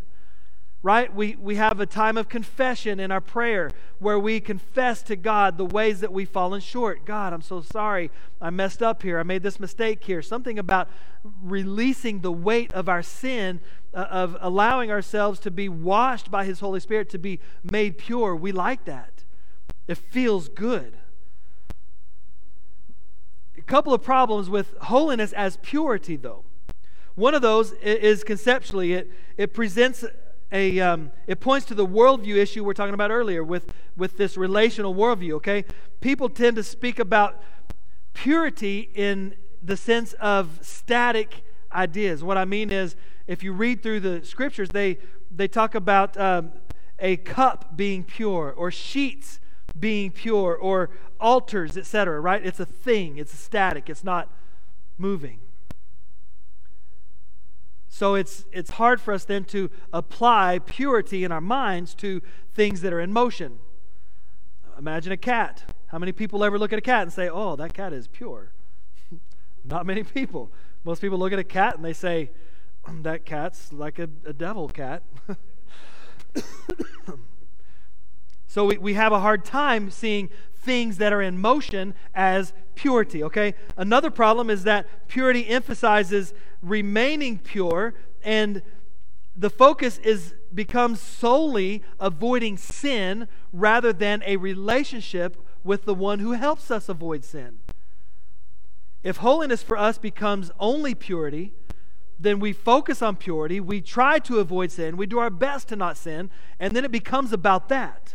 right? 0.82 1.14
We, 1.14 1.36
we 1.36 1.56
have 1.56 1.78
a 1.78 1.86
time 1.86 2.16
of 2.16 2.28
confession 2.28 2.98
in 2.98 3.12
our 3.12 3.20
prayer 3.20 3.70
where 4.00 4.18
we 4.18 4.40
confess 4.40 5.02
to 5.04 5.16
God 5.16 5.56
the 5.56 5.64
ways 5.64 6.00
that 6.00 6.12
we've 6.12 6.28
fallen 6.28 6.60
short. 6.60 7.04
God, 7.04 7.32
I'm 7.32 7.42
so 7.42 7.62
sorry. 7.62 8.10
I 8.40 8.50
messed 8.50 8.82
up 8.82 9.02
here. 9.02 9.20
I 9.20 9.22
made 9.22 9.44
this 9.44 9.60
mistake 9.60 10.02
here. 10.02 10.22
Something 10.22 10.58
about 10.58 10.88
releasing 11.40 12.20
the 12.20 12.32
weight 12.32 12.72
of 12.72 12.88
our 12.88 13.02
sin, 13.02 13.60
uh, 13.94 14.06
of 14.10 14.36
allowing 14.40 14.90
ourselves 14.90 15.38
to 15.40 15.52
be 15.52 15.68
washed 15.68 16.32
by 16.32 16.44
His 16.44 16.58
Holy 16.58 16.80
Spirit, 16.80 17.08
to 17.10 17.18
be 17.18 17.38
made 17.62 17.96
pure. 17.96 18.34
We 18.34 18.50
like 18.50 18.84
that. 18.86 19.24
It 19.86 19.98
feels 19.98 20.48
good. 20.48 20.96
A 23.56 23.62
couple 23.62 23.94
of 23.94 24.02
problems 24.02 24.50
with 24.50 24.76
holiness 24.78 25.32
as 25.32 25.58
purity, 25.62 26.16
though. 26.16 26.42
One 27.14 27.34
of 27.34 27.42
those 27.42 27.72
is 27.72 28.24
conceptually, 28.24 28.94
it, 28.94 29.12
it 29.36 29.54
presents 29.54 30.04
a 30.52 30.78
um, 30.80 31.10
it 31.26 31.40
points 31.40 31.66
to 31.66 31.74
the 31.74 31.86
worldview 31.86 32.36
issue 32.36 32.62
we're 32.62 32.74
talking 32.74 32.94
about 32.94 33.10
earlier 33.10 33.42
with 33.42 33.74
with 33.96 34.16
this 34.18 34.36
relational 34.36 34.94
worldview 34.94 35.32
okay? 35.32 35.64
People 36.00 36.28
tend 36.28 36.56
to 36.56 36.62
speak 36.62 36.98
about 36.98 37.42
purity 38.12 38.90
in 38.94 39.34
the 39.62 39.76
sense 39.76 40.12
of 40.14 40.58
static 40.60 41.44
ideas. 41.72 42.22
What 42.22 42.36
i 42.36 42.44
mean 42.44 42.70
is 42.70 42.96
if 43.26 43.42
you 43.42 43.52
read 43.52 43.82
through 43.82 44.00
the 44.00 44.24
scriptures 44.24 44.68
they 44.68 44.98
they 45.34 45.48
talk 45.48 45.74
about 45.74 46.16
um, 46.18 46.52
a 46.98 47.16
cup 47.16 47.76
being 47.76 48.04
pure 48.04 48.52
or 48.56 48.70
sheets 48.70 49.40
being 49.78 50.10
pure 50.10 50.54
or 50.54 50.90
altars 51.18 51.76
etc 51.76 52.20
right? 52.20 52.44
It's 52.44 52.60
a 52.60 52.66
thing. 52.66 53.16
It's 53.16 53.36
static. 53.36 53.88
It's 53.88 54.04
not 54.04 54.28
moving 54.98 55.38
so 57.94 58.14
it's, 58.14 58.46
it's 58.52 58.70
hard 58.70 59.02
for 59.02 59.12
us 59.12 59.26
then 59.26 59.44
to 59.44 59.70
apply 59.92 60.60
purity 60.64 61.24
in 61.24 61.30
our 61.30 61.42
minds 61.42 61.94
to 61.96 62.22
things 62.54 62.80
that 62.80 62.90
are 62.90 63.00
in 63.00 63.12
motion. 63.12 63.58
Imagine 64.78 65.12
a 65.12 65.16
cat. 65.18 65.62
How 65.88 65.98
many 65.98 66.10
people 66.10 66.42
ever 66.42 66.58
look 66.58 66.72
at 66.72 66.78
a 66.78 66.82
cat 66.82 67.02
and 67.02 67.12
say, 67.12 67.28
oh, 67.28 67.54
that 67.56 67.74
cat 67.74 67.92
is 67.92 68.08
pure? 68.08 68.52
Not 69.62 69.84
many 69.84 70.04
people. 70.04 70.50
Most 70.84 71.02
people 71.02 71.18
look 71.18 71.34
at 71.34 71.38
a 71.38 71.44
cat 71.44 71.76
and 71.76 71.84
they 71.84 71.92
say, 71.92 72.30
that 73.02 73.26
cat's 73.26 73.74
like 73.74 73.98
a, 73.98 74.08
a 74.24 74.32
devil 74.32 74.68
cat. 74.68 75.02
So 78.52 78.66
we, 78.66 78.76
we 78.76 78.92
have 78.92 79.12
a 79.12 79.20
hard 79.20 79.46
time 79.46 79.90
seeing 79.90 80.28
things 80.54 80.98
that 80.98 81.10
are 81.10 81.22
in 81.22 81.38
motion 81.38 81.94
as 82.14 82.52
purity, 82.74 83.24
okay? 83.24 83.54
Another 83.78 84.10
problem 84.10 84.50
is 84.50 84.64
that 84.64 85.08
purity 85.08 85.48
emphasizes 85.48 86.34
remaining 86.60 87.38
pure 87.38 87.94
and 88.22 88.60
the 89.34 89.48
focus 89.48 89.96
is 90.04 90.34
becomes 90.52 91.00
solely 91.00 91.82
avoiding 91.98 92.58
sin 92.58 93.26
rather 93.54 93.90
than 93.90 94.22
a 94.26 94.36
relationship 94.36 95.38
with 95.64 95.86
the 95.86 95.94
one 95.94 96.18
who 96.18 96.32
helps 96.32 96.70
us 96.70 96.90
avoid 96.90 97.24
sin. 97.24 97.60
If 99.02 99.16
holiness 99.16 99.62
for 99.62 99.78
us 99.78 99.96
becomes 99.96 100.50
only 100.60 100.94
purity, 100.94 101.54
then 102.18 102.38
we 102.38 102.52
focus 102.52 103.00
on 103.00 103.16
purity, 103.16 103.60
we 103.60 103.80
try 103.80 104.18
to 104.18 104.40
avoid 104.40 104.70
sin, 104.70 104.98
we 104.98 105.06
do 105.06 105.18
our 105.18 105.30
best 105.30 105.68
to 105.68 105.76
not 105.76 105.96
sin, 105.96 106.28
and 106.60 106.76
then 106.76 106.84
it 106.84 106.92
becomes 106.92 107.32
about 107.32 107.70
that. 107.70 108.14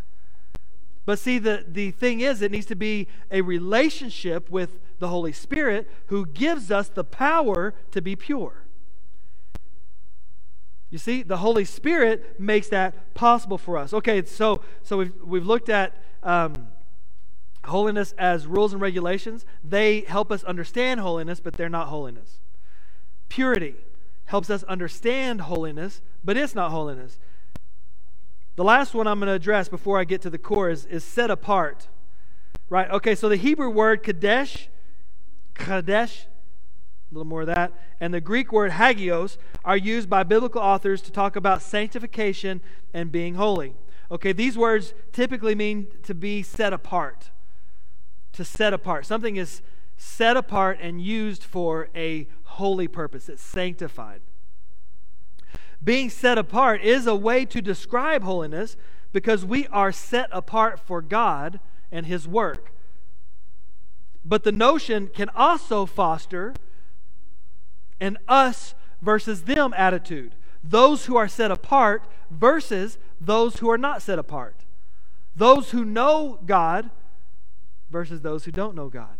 But 1.08 1.20
see, 1.20 1.40
the, 1.40 1.64
the 1.66 1.92
thing 1.92 2.20
is, 2.20 2.42
it 2.42 2.52
needs 2.52 2.66
to 2.66 2.76
be 2.76 3.08
a 3.32 3.40
relationship 3.40 4.50
with 4.50 4.78
the 5.00 5.08
Holy 5.08 5.32
Spirit 5.32 5.90
who 6.08 6.26
gives 6.26 6.70
us 6.70 6.90
the 6.90 7.06
power 7.06 7.74
to 7.92 8.02
be 8.02 8.18
pure. 8.18 8.66
You 10.90 10.98
see, 10.98 11.24
the 11.24 11.38
Holy 11.38 11.64
Spirit 11.64 12.38
makes 12.38 12.68
that 12.70 13.14
possible 13.14 13.58
for 13.58 13.78
us. 13.78 13.94
Okay, 13.94 14.26
so 14.26 14.62
so 14.84 14.98
we've 14.98 15.14
we've 15.24 15.46
looked 15.46 15.70
at 15.70 15.96
um, 16.24 16.68
holiness 17.64 18.14
as 18.18 18.46
rules 18.46 18.74
and 18.74 18.82
regulations. 18.82 19.46
They 19.64 20.02
help 20.02 20.30
us 20.30 20.44
understand 20.44 21.00
holiness, 21.00 21.40
but 21.40 21.54
they're 21.54 21.70
not 21.70 21.88
holiness. 21.88 22.40
Purity 23.30 23.76
helps 24.26 24.50
us 24.50 24.64
understand 24.64 25.42
holiness, 25.42 26.02
but 26.22 26.36
it's 26.36 26.54
not 26.54 26.72
holiness. 26.72 27.18
The 28.58 28.64
last 28.64 28.96
one 28.96 29.06
I'm 29.06 29.20
going 29.20 29.28
to 29.28 29.34
address 29.34 29.70
before 29.70 30.00
I 30.00 30.04
get 30.04 30.24
to 30.24 30.32
the 30.32 30.40
core 30.40 30.72
is, 30.72 30.86
is 30.86 31.04
set 31.04 31.30
apart. 31.30 31.88
Right? 32.70 32.90
Okay, 32.90 33.14
so 33.14 33.30
the 33.30 33.36
Hebrew 33.36 33.70
word 33.70 34.02
kadesh, 34.02 34.68
kadesh, 35.54 36.26
a 37.12 37.14
little 37.14 37.28
more 37.28 37.42
of 37.42 37.48
that, 37.48 37.72
and 38.00 38.12
the 38.12 38.20
Greek 38.20 38.52
word 38.52 38.72
hagios 38.72 39.38
are 39.64 39.78
used 39.78 40.10
by 40.10 40.24
biblical 40.24 40.60
authors 40.60 41.04
to 41.04 41.12
talk 41.12 41.36
about 41.36 41.62
sanctification 41.62 42.60
and 42.96 43.12
being 43.12 43.36
holy. 43.36 43.76
Okay, 44.10 44.34
these 44.34 44.58
words 44.58 44.96
typically 45.14 45.54
mean 45.54 45.88
to 46.02 46.16
be 46.16 46.42
set 46.42 46.74
apart. 46.74 47.30
To 48.34 48.44
set 48.44 48.74
apart. 48.74 49.06
Something 49.06 49.36
is 49.36 49.62
set 49.98 50.36
apart 50.36 50.80
and 50.82 51.00
used 51.00 51.44
for 51.44 51.90
a 51.96 52.28
holy 52.44 52.88
purpose, 52.88 53.30
it's 53.30 53.44
sanctified. 53.44 54.22
Being 55.84 56.10
set 56.10 56.38
apart 56.38 56.82
is 56.82 57.08
a 57.08 57.16
way 57.16 57.46
to 57.46 57.62
describe 57.62 58.24
holiness 58.24 58.78
because 59.14 59.46
we 59.46 59.68
are 59.68 59.92
set 59.92 60.30
apart 60.32 60.80
for 60.80 61.02
God 61.02 61.60
and 61.92 62.06
His 62.06 62.28
work. 62.28 62.72
But 64.26 64.44
the 64.44 64.52
notion 64.52 65.08
can 65.08 65.30
also 65.30 65.86
foster 65.86 66.54
an 68.00 68.18
us 68.28 68.76
versus 69.02 69.44
them 69.44 69.74
attitude. 69.78 70.36
Those 70.64 71.06
who 71.06 71.16
are 71.16 71.28
set 71.28 71.52
apart 71.52 72.04
versus 72.30 72.98
those 73.22 73.58
who 73.58 73.70
are 73.70 73.78
not 73.78 74.02
set 74.02 74.20
apart. 74.20 74.56
Those 75.36 75.72
who 75.72 75.86
know 75.86 76.40
God 76.46 76.90
versus 77.90 78.22
those 78.22 78.46
who 78.46 78.52
don't 78.52 78.76
know 78.76 78.90
God, 78.90 79.18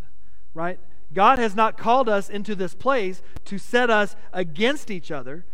right? 0.52 0.78
God 1.14 1.38
has 1.38 1.54
not 1.54 1.78
called 1.78 2.08
us 2.08 2.28
into 2.28 2.54
this 2.54 2.74
place 2.74 3.22
to 3.46 3.56
set 3.56 3.88
us 3.88 4.14
against 4.32 4.90
each 4.90 5.10
other, 5.10 5.46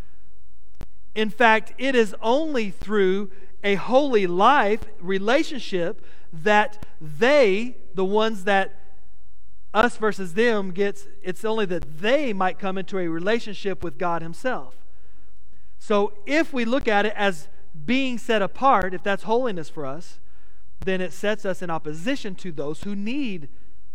in 1.15 1.31
fact, 1.31 1.73
it 1.79 1.95
is 1.95 2.15
only 2.21 2.71
through 2.71 3.31
a 3.63 3.77
holy 3.77 4.27
life 4.27 4.85
relationship 5.01 6.05
that 6.33 6.85
they, 7.01 7.77
the 7.95 8.05
ones 8.05 8.45
that 8.45 8.81
us 9.73 9.97
versus 9.97 10.35
them 10.35 10.71
gets, 10.71 11.07
it's 11.23 11.45
only 11.45 11.67
that 11.67 12.01
they 12.01 12.33
might 12.33 12.59
come 12.59 12.79
into 12.79 12.99
a 12.99 13.09
relationship 13.09 13.83
with 13.83 13.99
God 13.99 14.23
Himself. 14.23 14.77
So 15.79 16.13
if 16.27 16.53
we 16.53 16.65
look 16.65 16.87
at 16.89 17.07
it 17.07 17.13
as 17.17 17.49
being 17.85 18.19
set 18.19 18.41
apart, 18.41 18.95
if 18.95 19.03
that's 19.03 19.25
holiness 19.25 19.69
for 19.69 19.85
us, 19.85 20.21
then 20.85 21.01
it 21.01 21.13
sets 21.13 21.45
us 21.45 21.63
in 21.63 21.71
opposition 21.71 22.35
to 22.37 22.53
those 22.53 22.83
who 22.83 22.95
need 22.95 23.49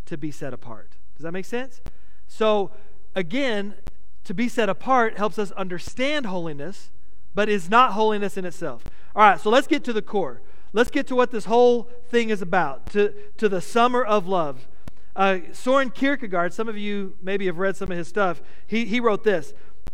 to 0.05 0.17
be 0.17 0.31
set 0.31 0.53
apart. 0.53 0.93
Does 1.15 1.23
that 1.23 1.31
make 1.31 1.45
sense? 1.45 1.81
So 2.27 2.71
again, 3.15 3.75
to 4.23 4.33
be 4.33 4.49
set 4.49 4.69
apart 4.69 5.17
helps 5.17 5.39
us 5.39 5.51
understand 5.51 6.25
holiness 6.25 6.91
but 7.39 7.47
is 7.47 7.69
not 7.69 7.93
holiness 7.93 8.35
in 8.35 8.43
itself. 8.43 8.83
All 9.15 9.21
right, 9.21 9.39
so 9.39 9.49
let's 9.49 9.65
get 9.65 9.85
to 9.85 9.93
the 9.93 10.01
core. 10.01 10.41
Let's 10.73 10.91
get 10.91 11.07
to 11.07 11.15
what 11.15 11.31
this 11.31 11.45
whole 11.45 11.83
thing 12.09 12.31
is 12.31 12.41
about, 12.41 12.87
to, 12.87 13.13
to 13.37 13.47
the 13.47 13.61
summer 13.61 14.03
of 14.03 14.27
love. 14.27 14.67
Uh, 15.15 15.37
Soren 15.53 15.89
Kierkegaard, 15.89 16.53
some 16.53 16.67
of 16.67 16.77
you 16.77 17.15
maybe 17.21 17.45
have 17.45 17.57
read 17.57 17.77
some 17.77 17.93
of 17.93 17.97
his 17.97 18.09
stuff, 18.09 18.41
he, 18.67 18.83
he 18.83 18.99
wrote 18.99 19.23
this 19.23 19.53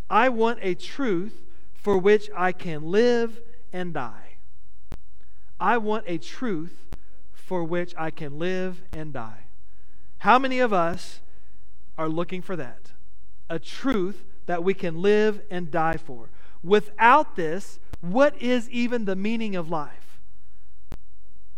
I 0.09 0.27
want 0.29 0.57
a 0.63 0.73
truth 0.73 1.43
for 1.75 1.99
which 1.99 2.31
I 2.35 2.51
can 2.51 2.89
live 2.89 3.39
and 3.71 3.93
die. 3.93 4.37
I 5.59 5.77
want 5.77 6.05
a 6.07 6.17
truth 6.17 6.87
for 7.31 7.63
which 7.63 7.93
I 7.95 8.09
can 8.09 8.39
live 8.39 8.81
and 8.91 9.13
die. 9.13 9.43
How 10.17 10.39
many 10.39 10.57
of 10.57 10.73
us 10.73 11.19
are 11.95 12.09
looking 12.09 12.41
for 12.41 12.55
that? 12.55 12.93
A 13.51 13.59
truth 13.59 14.23
that 14.47 14.63
we 14.63 14.73
can 14.73 14.99
live 14.99 15.41
and 15.51 15.69
die 15.69 15.97
for. 15.97 16.29
Without 16.65 17.35
this, 17.35 17.79
what 18.01 18.41
is 18.41 18.69
even 18.71 19.05
the 19.05 19.15
meaning 19.15 19.55
of 19.55 19.69
life? 19.69 20.19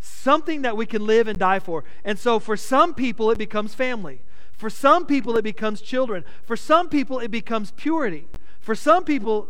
Something 0.01 0.63
that 0.63 0.75
we 0.75 0.85
can 0.85 1.05
live 1.05 1.27
and 1.27 1.39
die 1.39 1.59
for. 1.59 1.85
And 2.03 2.19
so, 2.19 2.39
for 2.39 2.57
some 2.57 2.93
people, 2.93 3.31
it 3.31 3.37
becomes 3.37 3.73
family. 3.73 4.19
For 4.51 4.69
some 4.69 5.05
people, 5.05 5.37
it 5.37 5.43
becomes 5.43 5.81
children. 5.81 6.25
For 6.43 6.57
some 6.57 6.89
people, 6.89 7.19
it 7.19 7.31
becomes 7.31 7.71
purity. 7.71 8.27
For 8.59 8.75
some 8.75 9.05
people, 9.05 9.49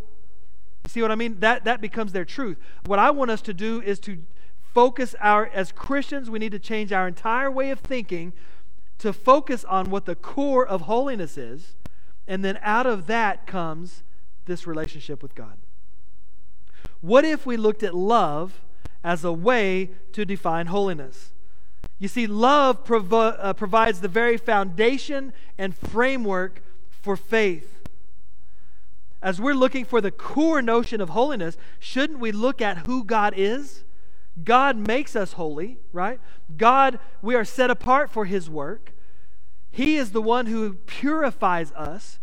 you 0.84 0.90
see 0.90 1.02
what 1.02 1.12
I 1.12 1.16
mean? 1.16 1.40
That, 1.40 1.64
that 1.64 1.82
becomes 1.82 2.12
their 2.12 2.26
truth. 2.26 2.58
What 2.86 3.00
I 3.00 3.10
want 3.10 3.32
us 3.32 3.42
to 3.44 3.54
do 3.54 3.82
is 3.82 4.00
to 4.02 4.20
focus 4.76 5.16
our, 5.20 5.48
as 5.48 5.72
Christians, 5.72 6.30
we 6.30 6.38
need 6.38 6.52
to 6.52 6.60
change 6.60 6.92
our 6.92 7.08
entire 7.08 7.50
way 7.50 7.72
of 7.72 7.80
thinking 7.80 8.32
to 9.00 9.12
focus 9.12 9.66
on 9.66 9.90
what 9.90 10.06
the 10.06 10.16
core 10.16 10.66
of 10.66 10.82
holiness 10.82 11.36
is. 11.36 11.76
And 12.28 12.46
then 12.46 12.60
out 12.62 12.86
of 12.86 13.08
that 13.08 13.48
comes 13.48 14.04
this 14.48 14.66
relationship 14.66 15.22
with 15.22 15.36
God. 15.36 15.58
What 17.02 17.24
if 17.26 17.46
we 17.46 17.58
looked 17.58 17.84
at 17.84 17.94
love 17.94 18.62
as 19.04 19.24
a 19.24 19.32
way 19.32 19.92
to 20.14 20.26
define 20.26 20.68
holiness? 20.68 21.32
You 22.00 22.08
see, 22.08 22.28
love 22.28 22.84
provo- 22.84 23.38
uh, 23.38 23.54
provides 23.54 24.02
the 24.02 24.08
very 24.08 24.38
foundation 24.38 25.34
and 25.58 25.76
framework 25.76 26.62
for 26.90 27.16
faith. 27.16 27.80
As 29.22 29.42
we're 29.42 29.56
looking 29.56 29.84
for 29.84 30.00
the 30.00 30.12
core 30.12 30.62
notion 30.62 31.02
of 31.02 31.10
holiness, 31.10 31.58
shouldn't 31.80 32.20
we 32.20 32.32
look 32.32 32.62
at 32.62 32.86
who 32.86 33.04
God 33.04 33.34
is? 33.36 33.84
God 34.44 34.78
makes 34.78 35.16
us 35.16 35.34
holy, 35.34 35.78
right? 35.92 36.20
God, 36.56 37.00
we 37.22 37.34
are 37.34 37.46
set 37.46 37.72
apart 37.72 38.12
for 38.12 38.26
His 38.26 38.50
work. 38.50 38.94
He 39.72 39.96
is 39.96 40.12
the 40.12 40.22
one 40.22 40.46
who 40.46 40.74
purifies 40.74 41.72
us. 41.74 42.20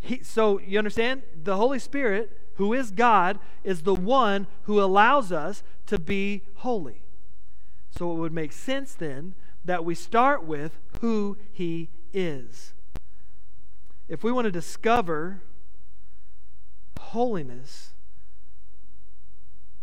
He, 0.00 0.22
so, 0.22 0.60
you 0.60 0.78
understand? 0.78 1.22
The 1.42 1.56
Holy 1.56 1.78
Spirit, 1.78 2.36
who 2.54 2.72
is 2.72 2.90
God, 2.90 3.38
is 3.64 3.82
the 3.82 3.94
one 3.94 4.46
who 4.62 4.82
allows 4.82 5.32
us 5.32 5.62
to 5.86 5.98
be 5.98 6.42
holy. 6.56 7.02
So, 7.90 8.12
it 8.12 8.16
would 8.16 8.32
make 8.32 8.52
sense 8.52 8.94
then 8.94 9.34
that 9.64 9.84
we 9.84 9.94
start 9.94 10.44
with 10.44 10.78
who 11.00 11.36
He 11.52 11.90
is. 12.12 12.72
If 14.08 14.24
we 14.24 14.32
want 14.32 14.46
to 14.46 14.52
discover 14.52 15.42
holiness, 16.98 17.92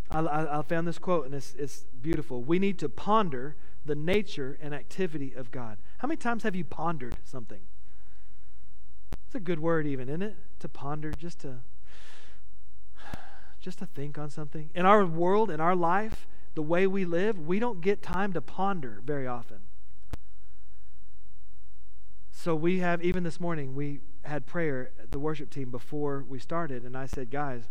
I, 0.10 0.20
I, 0.20 0.60
I 0.60 0.62
found 0.62 0.88
this 0.88 0.98
quote 0.98 1.26
and 1.26 1.36
it's, 1.36 1.54
it's 1.58 1.86
beautiful. 2.02 2.42
We 2.42 2.60
need 2.60 2.80
to 2.80 2.90
ponder 2.90 3.56
the 3.86 3.96
nature 3.96 4.58
and 4.62 4.74
activity 4.74 5.34
of 5.36 5.52
God. 5.52 5.78
How 6.00 6.08
many 6.08 6.18
times 6.18 6.44
have 6.44 6.56
you 6.56 6.64
pondered 6.64 7.18
something? 7.24 7.62
It's 9.36 9.42
a 9.42 9.44
good 9.44 9.60
word, 9.60 9.86
even, 9.86 10.08
isn't 10.08 10.22
it? 10.22 10.38
To 10.60 10.70
ponder, 10.70 11.12
just 11.12 11.40
to 11.40 11.58
just 13.60 13.80
to 13.80 13.86
think 13.86 14.18
on 14.18 14.30
something. 14.30 14.70
In 14.74 14.86
our 14.86 15.06
world, 15.06 15.52
in 15.52 15.60
our 15.60 15.76
life, 15.76 16.26
the 16.54 16.62
way 16.62 16.88
we 16.88 17.04
live, 17.04 17.38
we 17.38 17.60
don't 17.60 17.82
get 17.82 18.02
time 18.02 18.32
to 18.32 18.40
ponder 18.40 19.02
very 19.04 19.28
often. 19.28 19.58
So 22.32 22.56
we 22.56 22.80
have, 22.80 23.04
even 23.04 23.24
this 23.24 23.38
morning, 23.38 23.76
we 23.76 24.00
had 24.24 24.46
prayer, 24.46 24.92
the 25.12 25.20
worship 25.20 25.50
team, 25.50 25.70
before 25.70 26.24
we 26.26 26.40
started, 26.40 26.84
and 26.84 26.96
I 26.96 27.06
said, 27.06 27.30
guys, 27.30 27.64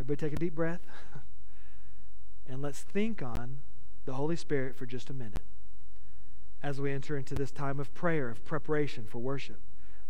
everybody 0.00 0.28
take 0.28 0.36
a 0.36 0.40
deep 0.40 0.56
breath 0.56 0.80
and 2.48 2.60
let's 2.60 2.80
think 2.80 3.22
on 3.22 3.58
the 4.06 4.14
Holy 4.14 4.34
Spirit 4.34 4.74
for 4.74 4.86
just 4.86 5.08
a 5.08 5.14
minute 5.14 5.38
as 6.64 6.80
we 6.80 6.90
enter 6.90 7.16
into 7.16 7.36
this 7.36 7.52
time 7.52 7.78
of 7.78 7.94
prayer, 7.94 8.28
of 8.28 8.44
preparation 8.44 9.06
for 9.08 9.20
worship. 9.20 9.60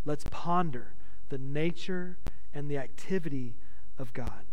Let's 0.05 0.25
ponder 0.29 0.93
the 1.29 1.37
nature 1.37 2.17
and 2.53 2.69
the 2.69 2.77
activity 2.77 3.55
of 3.97 4.13
God. 4.13 4.45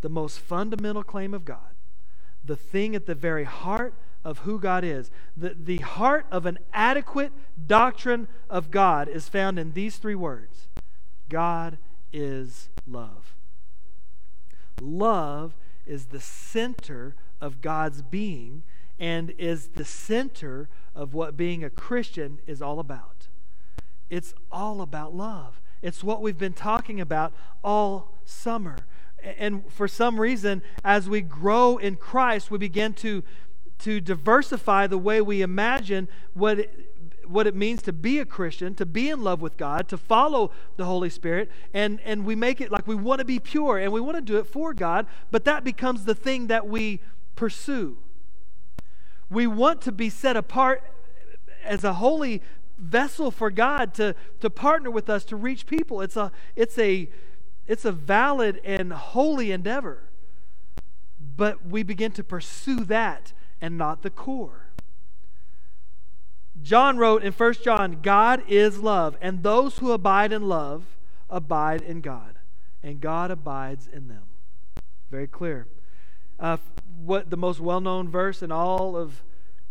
The 0.00 0.08
most 0.08 0.38
fundamental 0.38 1.02
claim 1.02 1.34
of 1.34 1.44
God, 1.44 1.74
the 2.44 2.56
thing 2.56 2.94
at 2.94 3.06
the 3.06 3.14
very 3.14 3.44
heart 3.44 3.94
of 4.24 4.40
who 4.40 4.58
God 4.58 4.84
is. 4.84 5.10
The, 5.36 5.56
the 5.58 5.78
heart 5.78 6.26
of 6.30 6.46
an 6.46 6.58
adequate 6.72 7.32
doctrine 7.66 8.28
of 8.48 8.70
God 8.70 9.08
is 9.08 9.28
found 9.28 9.58
in 9.58 9.72
these 9.72 9.96
three 9.96 10.14
words 10.14 10.68
God 11.28 11.78
is 12.12 12.68
love. 12.86 13.34
Love 14.80 15.56
is 15.86 16.06
the 16.06 16.20
center 16.20 17.14
of 17.40 17.60
God's 17.60 18.02
being 18.02 18.62
and 18.98 19.32
is 19.38 19.68
the 19.68 19.84
center 19.84 20.68
of 20.94 21.14
what 21.14 21.36
being 21.36 21.64
a 21.64 21.70
Christian 21.70 22.38
is 22.46 22.60
all 22.60 22.78
about. 22.78 23.28
It's 24.10 24.34
all 24.50 24.82
about 24.82 25.14
love. 25.14 25.62
It's 25.80 26.04
what 26.04 26.20
we've 26.20 26.36
been 26.36 26.52
talking 26.52 27.00
about 27.00 27.32
all 27.64 28.18
summer. 28.24 28.76
And 29.22 29.70
for 29.70 29.88
some 29.88 30.20
reason, 30.20 30.62
as 30.84 31.08
we 31.08 31.20
grow 31.20 31.78
in 31.78 31.96
Christ, 31.96 32.50
we 32.50 32.58
begin 32.58 32.92
to 32.94 33.22
to 33.80 34.00
diversify 34.00 34.86
the 34.86 34.98
way 34.98 35.22
we 35.22 35.40
imagine 35.40 36.06
what 36.34 36.58
it, 36.58 36.90
what 37.26 37.46
it 37.46 37.54
means 37.54 37.80
to 37.82 37.92
be 37.92 38.18
a 38.18 38.24
Christian, 38.24 38.74
to 38.74 38.84
be 38.84 39.08
in 39.08 39.22
love 39.22 39.40
with 39.40 39.56
God, 39.56 39.88
to 39.88 39.96
follow 39.96 40.50
the 40.76 40.84
Holy 40.84 41.08
Spirit, 41.08 41.50
and, 41.72 42.00
and 42.04 42.26
we 42.26 42.34
make 42.34 42.60
it 42.60 42.70
like 42.70 42.86
we 42.86 42.94
want 42.94 43.20
to 43.20 43.24
be 43.24 43.38
pure 43.38 43.78
and 43.78 43.92
we 43.92 44.00
want 44.00 44.16
to 44.16 44.20
do 44.20 44.36
it 44.36 44.46
for 44.46 44.74
God, 44.74 45.06
but 45.30 45.44
that 45.44 45.64
becomes 45.64 46.04
the 46.04 46.14
thing 46.14 46.48
that 46.48 46.66
we 46.66 47.00
pursue. 47.36 47.96
We 49.30 49.46
want 49.46 49.80
to 49.82 49.92
be 49.92 50.10
set 50.10 50.36
apart 50.36 50.82
as 51.64 51.84
a 51.84 51.94
holy 51.94 52.42
vessel 52.80 53.30
for 53.30 53.50
God 53.50 53.94
to, 53.94 54.14
to 54.40 54.50
partner 54.50 54.90
with 54.90 55.08
us 55.10 55.24
to 55.26 55.36
reach 55.36 55.66
people. 55.66 56.00
It's 56.00 56.16
a, 56.16 56.32
it's 56.56 56.78
a, 56.78 57.08
it's 57.66 57.84
a 57.84 57.92
valid 57.92 58.60
and 58.64 58.92
holy 58.92 59.52
endeavor. 59.52 60.02
But 61.36 61.66
we 61.66 61.82
begin 61.82 62.12
to 62.12 62.24
pursue 62.24 62.84
that 62.84 63.32
and 63.60 63.76
not 63.76 64.02
the 64.02 64.10
core. 64.10 64.66
John 66.62 66.98
wrote 66.98 67.22
in 67.22 67.32
1 67.32 67.54
John, 67.64 68.00
God 68.02 68.42
is 68.48 68.78
love, 68.78 69.16
and 69.20 69.42
those 69.42 69.78
who 69.78 69.92
abide 69.92 70.32
in 70.32 70.48
love 70.48 70.84
abide 71.28 71.80
in 71.80 72.00
God, 72.00 72.34
and 72.82 73.00
God 73.00 73.30
abides 73.30 73.88
in 73.90 74.08
them. 74.08 74.24
Very 75.10 75.26
clear. 75.26 75.66
Uh, 76.38 76.58
what 77.02 77.30
the 77.30 77.36
most 77.36 77.60
well-known 77.60 78.08
verse 78.08 78.42
in 78.42 78.52
all 78.52 78.96
of 78.96 79.22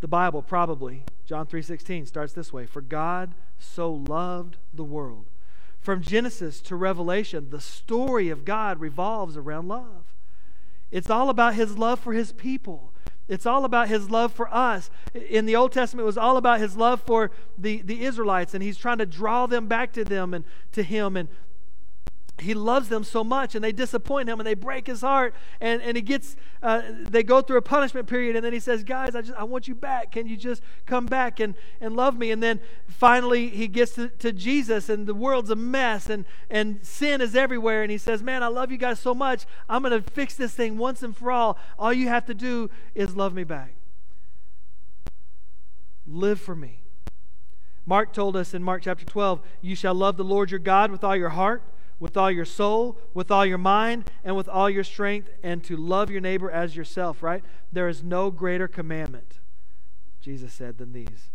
the 0.02 0.08
Bible, 0.08 0.42
probably 0.42 1.04
John 1.26 1.46
3:16, 1.46 2.06
starts 2.06 2.34
this 2.34 2.52
way: 2.54 2.66
"For 2.66 2.82
God 2.82 3.34
so 3.58 3.92
loved 3.92 4.58
the 4.74 4.84
world." 4.84 5.26
From 5.80 6.02
Genesis 6.02 6.60
to 6.62 6.76
Revelation, 6.76 7.50
the 7.50 7.62
story 7.62 8.30
of 8.30 8.46
God 8.46 8.80
revolves 8.80 9.38
around 9.38 9.68
love. 9.68 10.14
It's 10.92 11.10
all 11.10 11.30
about 11.30 11.56
His 11.56 11.78
love 11.78 12.00
for 12.00 12.14
His 12.14 12.32
people. 12.32 12.92
It's 13.30 13.46
all 13.46 13.64
about 13.64 13.90
his 13.90 14.10
love 14.10 14.34
for 14.34 14.52
us. 14.54 14.90
In 15.14 15.46
the 15.46 15.56
Old 15.56 15.72
Testament, 15.72 16.04
it 16.04 16.08
was 16.08 16.18
all 16.18 16.36
about 16.36 16.60
his 16.60 16.76
love 16.76 17.00
for 17.00 17.30
the, 17.60 17.84
the 17.84 18.04
Israelites, 18.04 18.56
and 18.56 18.64
he's 18.64 18.76
trying 18.76 18.98
to 18.98 19.06
draw 19.06 19.46
them 19.46 19.68
back 19.68 19.94
to 19.94 20.04
them 20.04 20.34
and 20.34 20.44
to 20.72 20.82
him. 20.82 21.16
And 21.16 21.30
he 22.42 22.54
loves 22.54 22.90
them 22.90 23.04
so 23.04 23.24
much 23.24 23.56
and 23.56 23.64
they 23.64 23.72
disappoint 23.72 24.30
him 24.30 24.40
and 24.40 24.48
they 24.48 24.54
break 24.54 24.88
his 24.88 25.02
heart 25.02 25.34
and, 25.60 25.82
and 25.82 25.96
he 25.96 26.02
gets 26.02 26.36
uh, 26.62 26.82
they 27.10 27.24
go 27.24 27.42
through 27.42 27.58
a 27.58 27.62
punishment 27.62 28.08
period 28.08 28.36
and 28.36 28.44
then 28.44 28.54
he 28.54 28.60
says 28.60 28.84
guys 28.84 29.16
i 29.16 29.22
just 29.22 29.38
i 29.38 29.44
want 29.44 29.68
you 29.68 29.76
back. 29.76 30.12
Can 30.12 30.28
you 30.28 30.38
just 30.38 30.62
come 30.86 31.06
back 31.06 31.40
and, 31.40 31.56
and 31.82 31.96
love 31.96 32.18
me? 32.18 32.32
And 32.32 32.42
then 32.42 32.60
finally 32.88 33.50
he 33.50 33.68
gets 33.68 33.94
to, 33.94 34.10
to 34.10 34.32
jesus 34.32 34.90
and 34.90 35.08
the 35.08 35.14
world's 35.14 35.50
a 35.50 35.56
mess 35.56 36.10
and, 36.10 36.26
and 36.50 36.80
sin 36.86 37.22
is 37.22 37.36
everywhere 37.36 37.82
and 37.84 37.92
he 37.92 37.98
says 37.98 38.22
man 38.24 38.44
i 38.44 38.48
love 38.48 38.72
you 38.72 38.78
guys 38.78 39.00
so 39.00 39.14
much. 39.14 39.46
I'm 39.70 39.84
going 39.84 40.02
to 40.02 40.10
fix 40.12 40.36
this 40.36 40.54
thing 40.54 40.78
once 40.78 41.04
and 41.04 41.16
for 41.16 41.32
all. 41.32 41.58
All 41.78 41.94
you 41.94 42.08
have 42.08 42.26
to 42.26 42.34
do 42.34 42.70
is 42.96 43.16
love 43.16 43.34
me 43.34 43.44
back. 43.44 43.74
Live 46.08 46.40
for 46.40 46.56
me. 46.56 46.80
Mark 47.86 48.14
told 48.14 48.36
us 48.36 48.54
in 48.54 48.62
mark 48.62 48.84
chapter 48.84 49.04
12 49.04 49.42
you 49.62 49.76
shall 49.76 49.96
love 49.96 50.16
the 50.16 50.24
lord 50.24 50.52
your 50.52 50.60
god 50.60 50.92
with 50.92 51.04
all 51.04 51.16
your 51.16 51.30
heart 51.30 51.64
with 52.00 52.16
all 52.16 52.32
your 52.32 52.46
soul, 52.46 52.98
with 53.14 53.30
all 53.30 53.46
your 53.46 53.58
mind, 53.58 54.10
and 54.24 54.36
with 54.36 54.48
all 54.48 54.70
your 54.70 54.84
strength, 54.84 55.30
and 55.44 55.64
to 55.64 55.76
love 55.76 56.10
your 56.10 56.22
neighbor 56.22 56.50
as 56.50 56.76
yourself, 56.76 57.22
right? 57.22 57.44
There 57.72 57.88
is 57.88 58.04
no 58.04 58.32
greater 58.32 58.68
commandment, 58.68 59.40
Jesus 60.22 60.54
said, 60.54 60.78
than 60.78 60.94
these. 60.94 61.30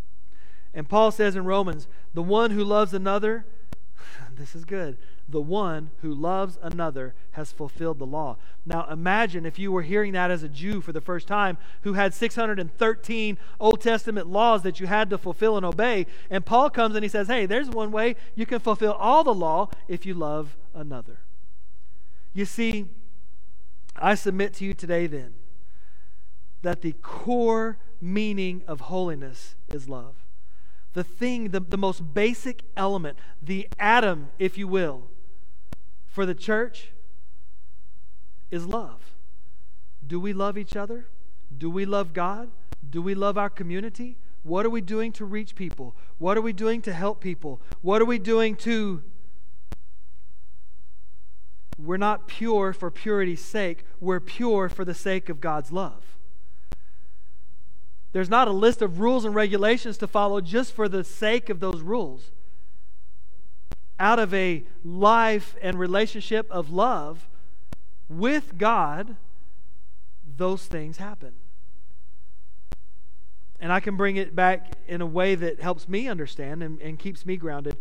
And 0.72 0.88
Paul 0.88 1.10
says 1.10 1.36
in 1.36 1.44
Romans, 1.44 1.86
the 2.14 2.22
one 2.22 2.50
who 2.50 2.64
loves 2.64 2.94
another, 2.94 3.46
this 4.36 4.54
is 4.54 4.64
good, 4.64 4.96
the 5.28 5.40
one 5.40 5.90
who 6.02 6.12
loves 6.12 6.58
another 6.60 7.14
has 7.32 7.50
fulfilled 7.50 7.98
the 7.98 8.06
law. 8.06 8.36
Now 8.66 8.86
imagine 8.90 9.46
if 9.46 9.58
you 9.58 9.72
were 9.72 9.82
hearing 9.82 10.12
that 10.12 10.30
as 10.30 10.42
a 10.42 10.48
Jew 10.48 10.80
for 10.80 10.92
the 10.92 11.00
first 11.00 11.26
time 11.26 11.56
who 11.82 11.94
had 11.94 12.12
613 12.12 13.38
Old 13.58 13.80
Testament 13.80 14.26
laws 14.26 14.62
that 14.62 14.80
you 14.80 14.86
had 14.86 15.10
to 15.10 15.18
fulfill 15.18 15.56
and 15.56 15.64
obey. 15.64 16.06
And 16.28 16.44
Paul 16.44 16.68
comes 16.70 16.94
and 16.94 17.02
he 17.02 17.08
says, 17.08 17.28
Hey, 17.28 17.46
there's 17.46 17.70
one 17.70 17.90
way 17.90 18.16
you 18.34 18.44
can 18.44 18.58
fulfill 18.58 18.92
all 18.92 19.24
the 19.24 19.34
law 19.34 19.70
if 19.88 20.04
you 20.04 20.14
love 20.14 20.56
another. 20.74 21.20
You 22.34 22.44
see, 22.44 22.86
I 23.96 24.14
submit 24.14 24.54
to 24.54 24.64
you 24.64 24.74
today 24.74 25.06
then 25.06 25.34
that 26.62 26.82
the 26.82 26.92
core 27.00 27.78
meaning 28.00 28.62
of 28.66 28.82
holiness 28.82 29.54
is 29.68 29.88
love. 29.88 30.14
The 30.94 31.04
thing, 31.04 31.50
the, 31.50 31.60
the 31.60 31.76
most 31.76 32.14
basic 32.14 32.62
element, 32.76 33.18
the 33.42 33.68
atom, 33.78 34.28
if 34.38 34.56
you 34.56 34.68
will, 34.68 35.04
for 36.14 36.24
the 36.24 36.34
church 36.34 36.92
is 38.52 38.68
love. 38.68 39.00
Do 40.06 40.20
we 40.20 40.32
love 40.32 40.56
each 40.56 40.76
other? 40.76 41.08
Do 41.58 41.68
we 41.68 41.84
love 41.84 42.12
God? 42.12 42.52
Do 42.88 43.02
we 43.02 43.16
love 43.16 43.36
our 43.36 43.50
community? 43.50 44.16
What 44.44 44.64
are 44.64 44.70
we 44.70 44.80
doing 44.80 45.10
to 45.10 45.24
reach 45.24 45.56
people? 45.56 45.96
What 46.18 46.38
are 46.38 46.40
we 46.40 46.52
doing 46.52 46.82
to 46.82 46.92
help 46.92 47.20
people? 47.20 47.60
What 47.82 48.00
are 48.00 48.04
we 48.04 48.20
doing 48.20 48.54
to. 48.58 49.02
We're 51.76 51.96
not 51.96 52.28
pure 52.28 52.72
for 52.72 52.92
purity's 52.92 53.44
sake, 53.44 53.84
we're 54.00 54.20
pure 54.20 54.68
for 54.68 54.84
the 54.84 54.94
sake 54.94 55.28
of 55.28 55.40
God's 55.40 55.72
love. 55.72 56.04
There's 58.12 58.30
not 58.30 58.46
a 58.46 58.52
list 58.52 58.82
of 58.82 59.00
rules 59.00 59.24
and 59.24 59.34
regulations 59.34 59.98
to 59.98 60.06
follow 60.06 60.40
just 60.40 60.74
for 60.74 60.88
the 60.88 61.02
sake 61.02 61.50
of 61.50 61.58
those 61.58 61.80
rules. 61.80 62.30
Out 63.98 64.18
of 64.18 64.34
a 64.34 64.64
life 64.84 65.56
and 65.62 65.78
relationship 65.78 66.50
of 66.50 66.70
love 66.70 67.28
with 68.08 68.58
God, 68.58 69.16
those 70.36 70.66
things 70.66 70.96
happen. 70.96 71.32
And 73.60 73.72
I 73.72 73.80
can 73.80 73.96
bring 73.96 74.16
it 74.16 74.34
back 74.34 74.74
in 74.86 75.00
a 75.00 75.06
way 75.06 75.34
that 75.36 75.60
helps 75.60 75.88
me 75.88 76.08
understand 76.08 76.62
and, 76.62 76.80
and 76.80 76.98
keeps 76.98 77.24
me 77.24 77.36
grounded. 77.36 77.76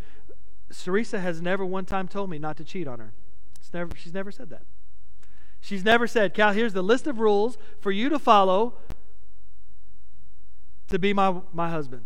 Sarisa 0.71 1.19
has 1.19 1.41
never 1.41 1.65
one 1.65 1.85
time 1.85 2.07
told 2.07 2.29
me 2.29 2.39
not 2.39 2.57
to 2.57 2.63
cheat 2.63 2.87
on 2.87 2.99
her. 2.99 3.11
It's 3.59 3.73
never, 3.73 3.91
she's 3.95 4.13
never 4.13 4.31
said 4.31 4.49
that. 4.49 4.63
She's 5.61 5.83
never 5.83 6.07
said, 6.07 6.33
Cal, 6.33 6.51
here's 6.51 6.73
the 6.73 6.81
list 6.81 7.07
of 7.07 7.19
rules 7.19 7.57
for 7.79 7.91
you 7.91 8.09
to 8.09 8.19
follow 8.19 8.75
to 10.89 10.99
be 10.99 11.13
my, 11.13 11.41
my 11.53 11.69
husband. 11.69 12.03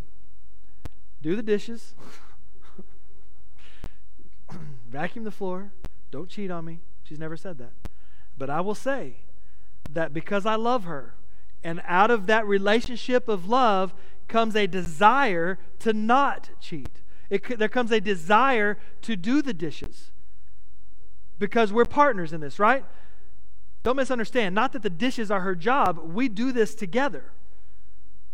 Do 1.22 1.36
the 1.36 1.42
dishes, 1.42 1.96
vacuum 4.90 5.24
the 5.24 5.32
floor, 5.32 5.72
don't 6.12 6.30
cheat 6.30 6.52
on 6.52 6.66
me. 6.66 6.80
She's 7.04 7.20
never 7.20 7.38
said 7.38 7.58
that. 7.58 7.72
But 8.38 8.50
I 8.50 8.62
will 8.62 8.76
say 8.76 9.18
that 9.92 10.14
because 10.14 10.46
I 10.46 10.56
love 10.56 10.84
her, 10.84 11.14
and 11.64 11.82
out 11.86 12.12
of 12.12 12.28
that 12.28 12.46
relationship 12.46 13.28
of 13.28 13.48
love 13.48 13.94
comes 14.28 14.56
a 14.56 14.68
desire 14.68 15.58
to 15.80 15.94
not 15.94 16.50
cheat. 16.60 17.02
It, 17.30 17.58
there 17.58 17.70
comes 17.70 17.92
a 17.92 18.00
desire 18.00 18.78
to 19.02 19.16
do 19.16 19.42
the 19.42 19.54
dishes 19.54 20.12
because 21.40 21.74
we're 21.74 21.86
partners 21.86 22.34
in 22.34 22.42
this, 22.42 22.60
right? 22.60 22.86
Don't 23.84 23.96
misunderstand. 23.96 24.56
Not 24.56 24.74
that 24.74 24.82
the 24.82 24.90
dishes 24.90 25.32
are 25.32 25.42
her 25.42 25.56
job, 25.56 26.00
we 26.00 26.28
do 26.30 26.52
this 26.52 26.76
together. 26.76 27.32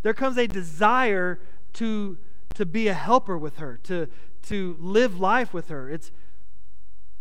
There 0.02 0.14
comes 0.14 0.38
a 0.38 0.48
desire 0.48 1.40
to, 1.74 2.18
to 2.56 2.66
be 2.66 2.88
a 2.88 2.94
helper 2.94 3.38
with 3.38 3.58
her, 3.58 3.80
to, 3.84 4.08
to 4.44 4.78
live 4.80 5.20
life 5.20 5.54
with 5.54 5.70
her. 5.70 5.90
It's, 5.90 6.12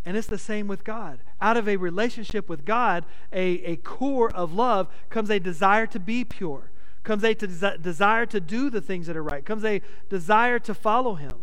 and 0.04 0.16
it's 0.16 0.26
the 0.26 0.38
same 0.38 0.66
with 0.66 0.84
God. 0.84 1.20
Out 1.40 1.56
of 1.56 1.68
a 1.68 1.76
relationship 1.76 2.48
with 2.48 2.64
God, 2.64 3.04
a, 3.32 3.62
a 3.64 3.76
core 3.76 4.30
of 4.30 4.52
love, 4.52 4.88
comes 5.10 5.30
a 5.30 5.38
desire 5.38 5.86
to 5.86 6.00
be 6.00 6.24
pure, 6.24 6.70
comes 7.04 7.24
a 7.24 7.34
desire 7.34 8.26
to 8.26 8.40
do 8.40 8.70
the 8.70 8.80
things 8.80 9.06
that 9.06 9.16
are 9.16 9.22
right, 9.22 9.44
comes 9.44 9.64
a 9.64 9.80
desire 10.08 10.58
to 10.60 10.74
follow 10.74 11.14
Him. 11.14 11.34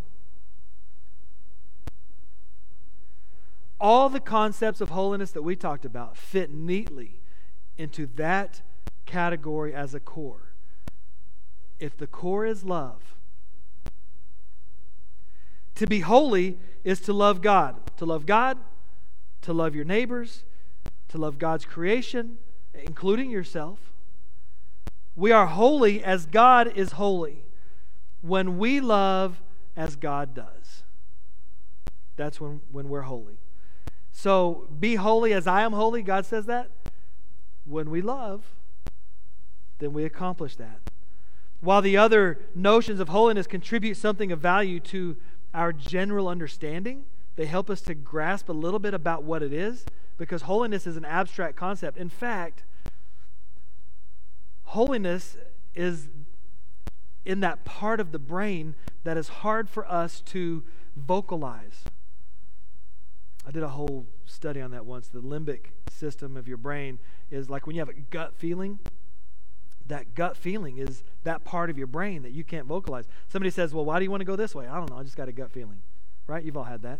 All 3.80 4.10
the 4.10 4.20
concepts 4.20 4.82
of 4.82 4.90
holiness 4.90 5.32
that 5.32 5.42
we 5.42 5.56
talked 5.56 5.86
about 5.86 6.18
fit 6.18 6.52
neatly 6.54 7.22
into 7.78 8.08
that 8.18 8.62
category 9.06 9.74
as 9.74 9.94
a 9.94 10.02
core. 10.02 10.54
If 11.80 11.96
the 11.96 12.08
core 12.08 12.46
is 12.46 12.66
love, 12.66 13.16
to 15.80 15.88
be 15.88 16.02
holy 16.02 16.58
is 16.84 17.00
to 17.00 17.14
love 17.14 17.42
God. 17.42 17.78
To 17.98 18.06
love 18.06 18.26
God, 18.26 18.58
to 19.42 19.54
love 19.54 19.74
your 19.76 19.86
neighbors, 19.86 20.44
to 21.08 21.18
love 21.18 21.40
God's 21.40 21.64
creation, 21.64 22.38
including 22.74 23.32
yourself. 23.32 23.80
We 25.16 25.32
are 25.32 25.48
holy 25.48 26.04
as 26.04 26.26
God 26.26 26.76
is 26.76 26.94
holy 26.94 27.46
when 28.22 28.58
we 28.58 28.82
love 28.82 29.42
as 29.78 29.96
God 29.96 30.34
does. 30.34 30.84
That's 32.18 32.42
when, 32.42 32.60
when 32.74 32.90
we're 32.90 33.04
holy. 33.04 33.38
So 34.12 34.68
be 34.82 34.96
holy 34.96 35.32
as 35.32 35.48
I 35.48 35.62
am 35.62 35.72
holy. 35.72 36.02
God 36.02 36.26
says 36.26 36.46
that. 36.48 36.70
When 37.66 37.90
we 37.90 38.02
love, 38.02 38.44
then 39.80 39.94
we 39.94 40.04
accomplish 40.04 40.58
that. 40.58 40.82
While 41.62 41.82
the 41.82 41.96
other 41.96 42.38
notions 42.54 43.00
of 43.00 43.08
holiness 43.08 43.48
contribute 43.48 43.96
something 43.96 44.34
of 44.34 44.40
value 44.40 44.82
to 44.82 45.16
our 45.54 45.74
general 45.74 46.28
understanding. 46.28 47.06
They 47.36 47.46
help 47.46 47.70
us 47.70 47.82
to 47.82 47.94
grasp 47.94 48.50
a 48.50 48.54
little 48.54 48.80
bit 48.80 48.94
about 48.94 49.24
what 49.24 49.42
it 49.42 49.54
is 49.54 49.86
because 50.18 50.44
holiness 50.44 50.86
is 50.86 50.98
an 50.98 51.06
abstract 51.06 51.56
concept. 51.56 51.98
In 51.98 52.10
fact, 52.10 52.64
holiness 54.64 55.38
is 55.74 56.10
in 57.26 57.40
that 57.40 57.64
part 57.66 58.00
of 58.00 58.12
the 58.12 58.20
brain 58.20 58.76
that 59.04 59.18
is 59.18 59.30
hard 59.30 59.70
for 59.70 59.90
us 59.90 60.22
to 60.22 60.64
vocalize. 60.96 61.84
I 63.48 63.52
did 63.52 63.64
a 63.64 63.70
whole 63.70 64.06
study 64.26 64.62
on 64.62 64.72
that 64.72 64.86
once. 64.86 65.08
The 65.08 65.22
limbic 65.22 65.68
system 65.90 66.38
of 66.38 66.48
your 66.48 66.58
brain 66.58 67.00
is 67.32 67.50
like 67.50 67.66
when 67.66 67.76
you 67.76 67.82
have 67.82 67.90
a 67.90 67.94
gut 67.94 68.34
feeling 68.38 68.80
that 69.90 70.16
gut 70.16 70.38
feeling 70.38 70.78
is 70.78 71.04
that 71.24 71.44
part 71.44 71.70
of 71.70 71.78
your 71.78 71.88
brain 71.88 72.22
that 72.24 72.32
you 72.32 72.44
can't 72.44 72.66
vocalize. 72.66 73.06
Somebody 73.28 73.50
says, 73.50 73.74
Well, 73.74 73.86
why 73.86 74.00
do 74.00 74.06
you 74.06 74.12
want 74.12 74.22
to 74.22 74.26
go 74.26 74.36
this 74.36 74.56
way? 74.56 74.68
I 74.68 74.76
don't 74.78 74.90
know. 74.90 74.98
I 74.98 75.04
just 75.04 75.18
got 75.18 75.28
a 75.28 75.34
gut 75.34 75.52
feeling. 75.52 75.82
Right? 76.28 76.44
You've 76.44 76.58
all 76.58 76.64
had 76.64 76.82
that. 76.84 77.00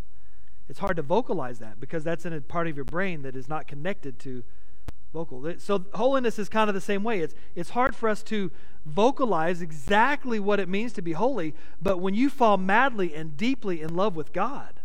It's 0.68 0.78
hard 0.78 0.96
to 0.96 1.02
vocalize 1.02 1.58
that 1.60 1.80
because 1.80 2.04
that's 2.04 2.26
in 2.26 2.32
a 2.32 2.40
part 2.40 2.68
of 2.68 2.76
your 2.76 2.84
brain 2.84 3.22
that 3.22 3.34
is 3.34 3.48
not 3.48 3.66
connected 3.66 4.18
to 4.20 4.44
vocal. 5.12 5.52
So 5.58 5.84
holiness 5.94 6.38
is 6.38 6.48
kind 6.48 6.68
of 6.68 6.74
the 6.74 6.80
same 6.80 7.02
way. 7.02 7.20
It's 7.20 7.34
it's 7.54 7.70
hard 7.70 7.96
for 7.96 8.08
us 8.08 8.22
to 8.24 8.50
vocalize 8.86 9.62
exactly 9.62 10.38
what 10.38 10.60
it 10.60 10.68
means 10.68 10.92
to 10.94 11.02
be 11.02 11.12
holy, 11.12 11.54
but 11.82 11.98
when 11.98 12.14
you 12.14 12.30
fall 12.30 12.56
madly 12.56 13.14
and 13.14 13.36
deeply 13.36 13.82
in 13.82 13.94
love 13.94 14.16
with 14.16 14.32
God, 14.32 14.80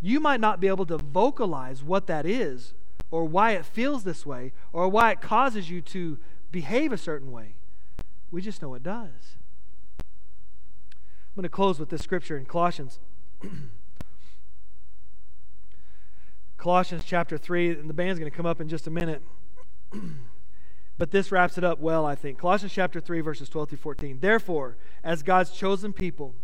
you 0.00 0.18
might 0.18 0.40
not 0.40 0.60
be 0.60 0.68
able 0.68 0.86
to 0.86 0.98
vocalize 0.98 1.82
what 1.82 2.06
that 2.08 2.26
is 2.26 2.74
or 3.10 3.24
why 3.24 3.52
it 3.52 3.64
feels 3.64 4.04
this 4.04 4.26
way 4.26 4.52
or 4.72 4.88
why 4.88 5.12
it 5.12 5.20
causes 5.20 5.70
you 5.70 5.80
to 5.80 6.18
behave 6.52 6.92
a 6.92 6.98
certain 6.98 7.32
way. 7.32 7.56
We 8.30 8.42
just 8.42 8.62
know 8.62 8.74
it 8.74 8.82
does. 8.82 9.36
I'm 9.98 10.04
going 11.34 11.42
to 11.44 11.48
close 11.48 11.80
with 11.80 11.88
this 11.88 12.02
scripture 12.02 12.36
in 12.36 12.44
Colossians. 12.44 13.00
Colossians 16.58 17.04
chapter 17.04 17.38
3, 17.38 17.70
and 17.70 17.90
the 17.90 17.94
band's 17.94 18.18
going 18.20 18.30
to 18.30 18.36
come 18.36 18.46
up 18.46 18.60
in 18.60 18.68
just 18.68 18.86
a 18.86 18.90
minute. 18.90 19.22
but 20.98 21.10
this 21.10 21.32
wraps 21.32 21.56
it 21.58 21.64
up 21.64 21.80
well, 21.80 22.04
I 22.06 22.14
think. 22.14 22.38
Colossians 22.38 22.72
chapter 22.72 23.00
3, 23.00 23.22
verses 23.22 23.48
12 23.48 23.70
through 23.70 23.78
14. 23.78 24.18
Therefore, 24.20 24.76
as 25.02 25.22
God's 25.22 25.50
chosen 25.50 25.92
people, 25.94 26.34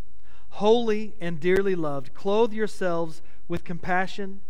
holy 0.51 1.15
and 1.21 1.39
dearly 1.39 1.75
loved, 1.75 2.15
clothe 2.15 2.55
yourselves 2.55 3.21
with 3.47 3.63
compassion, 3.63 4.41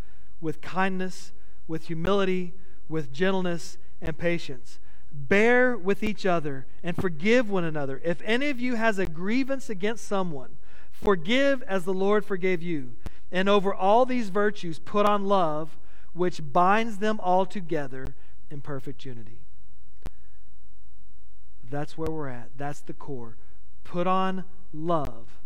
with 0.40 0.60
kindness, 0.60 1.32
with 1.66 1.88
humility, 1.88 2.54
with 2.88 3.12
gentleness, 3.12 3.76
and 4.00 4.16
patience 4.16 4.78
Bear 5.12 5.76
with 5.76 6.02
each 6.02 6.26
other 6.26 6.66
and 6.82 6.96
forgive 6.96 7.50
one 7.50 7.64
another. 7.64 8.00
If 8.04 8.20
any 8.24 8.50
of 8.50 8.60
you 8.60 8.76
has 8.76 8.98
a 8.98 9.06
grievance 9.06 9.68
against 9.70 10.06
someone, 10.06 10.56
forgive 10.90 11.62
as 11.62 11.84
the 11.84 11.94
Lord 11.94 12.24
forgave 12.24 12.62
you. 12.62 12.92
And 13.30 13.48
over 13.48 13.74
all 13.74 14.06
these 14.06 14.30
virtues, 14.30 14.78
put 14.78 15.06
on 15.06 15.26
love, 15.26 15.76
which 16.12 16.40
binds 16.52 16.98
them 16.98 17.20
all 17.20 17.46
together 17.46 18.06
in 18.50 18.60
perfect 18.60 19.04
unity. 19.04 19.40
That's 21.70 21.98
where 21.98 22.10
we're 22.10 22.28
at. 22.28 22.50
That's 22.56 22.80
the 22.80 22.94
core. 22.94 23.36
Put 23.84 24.06
on 24.06 24.44
love, 24.72 25.38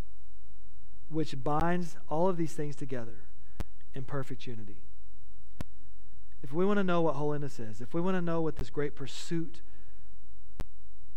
which 1.08 1.42
binds 1.42 1.96
all 2.08 2.28
of 2.28 2.36
these 2.36 2.52
things 2.52 2.76
together 2.76 3.24
in 3.94 4.04
perfect 4.04 4.46
unity. 4.46 4.76
If 6.42 6.52
we 6.52 6.64
want 6.66 6.78
to 6.78 6.84
know 6.84 7.00
what 7.00 7.14
holiness 7.14 7.60
is, 7.60 7.80
if 7.80 7.94
we 7.94 8.00
want 8.00 8.16
to 8.16 8.20
know 8.20 8.40
what 8.40 8.56
this 8.56 8.70
great 8.70 8.94
pursuit 8.96 9.60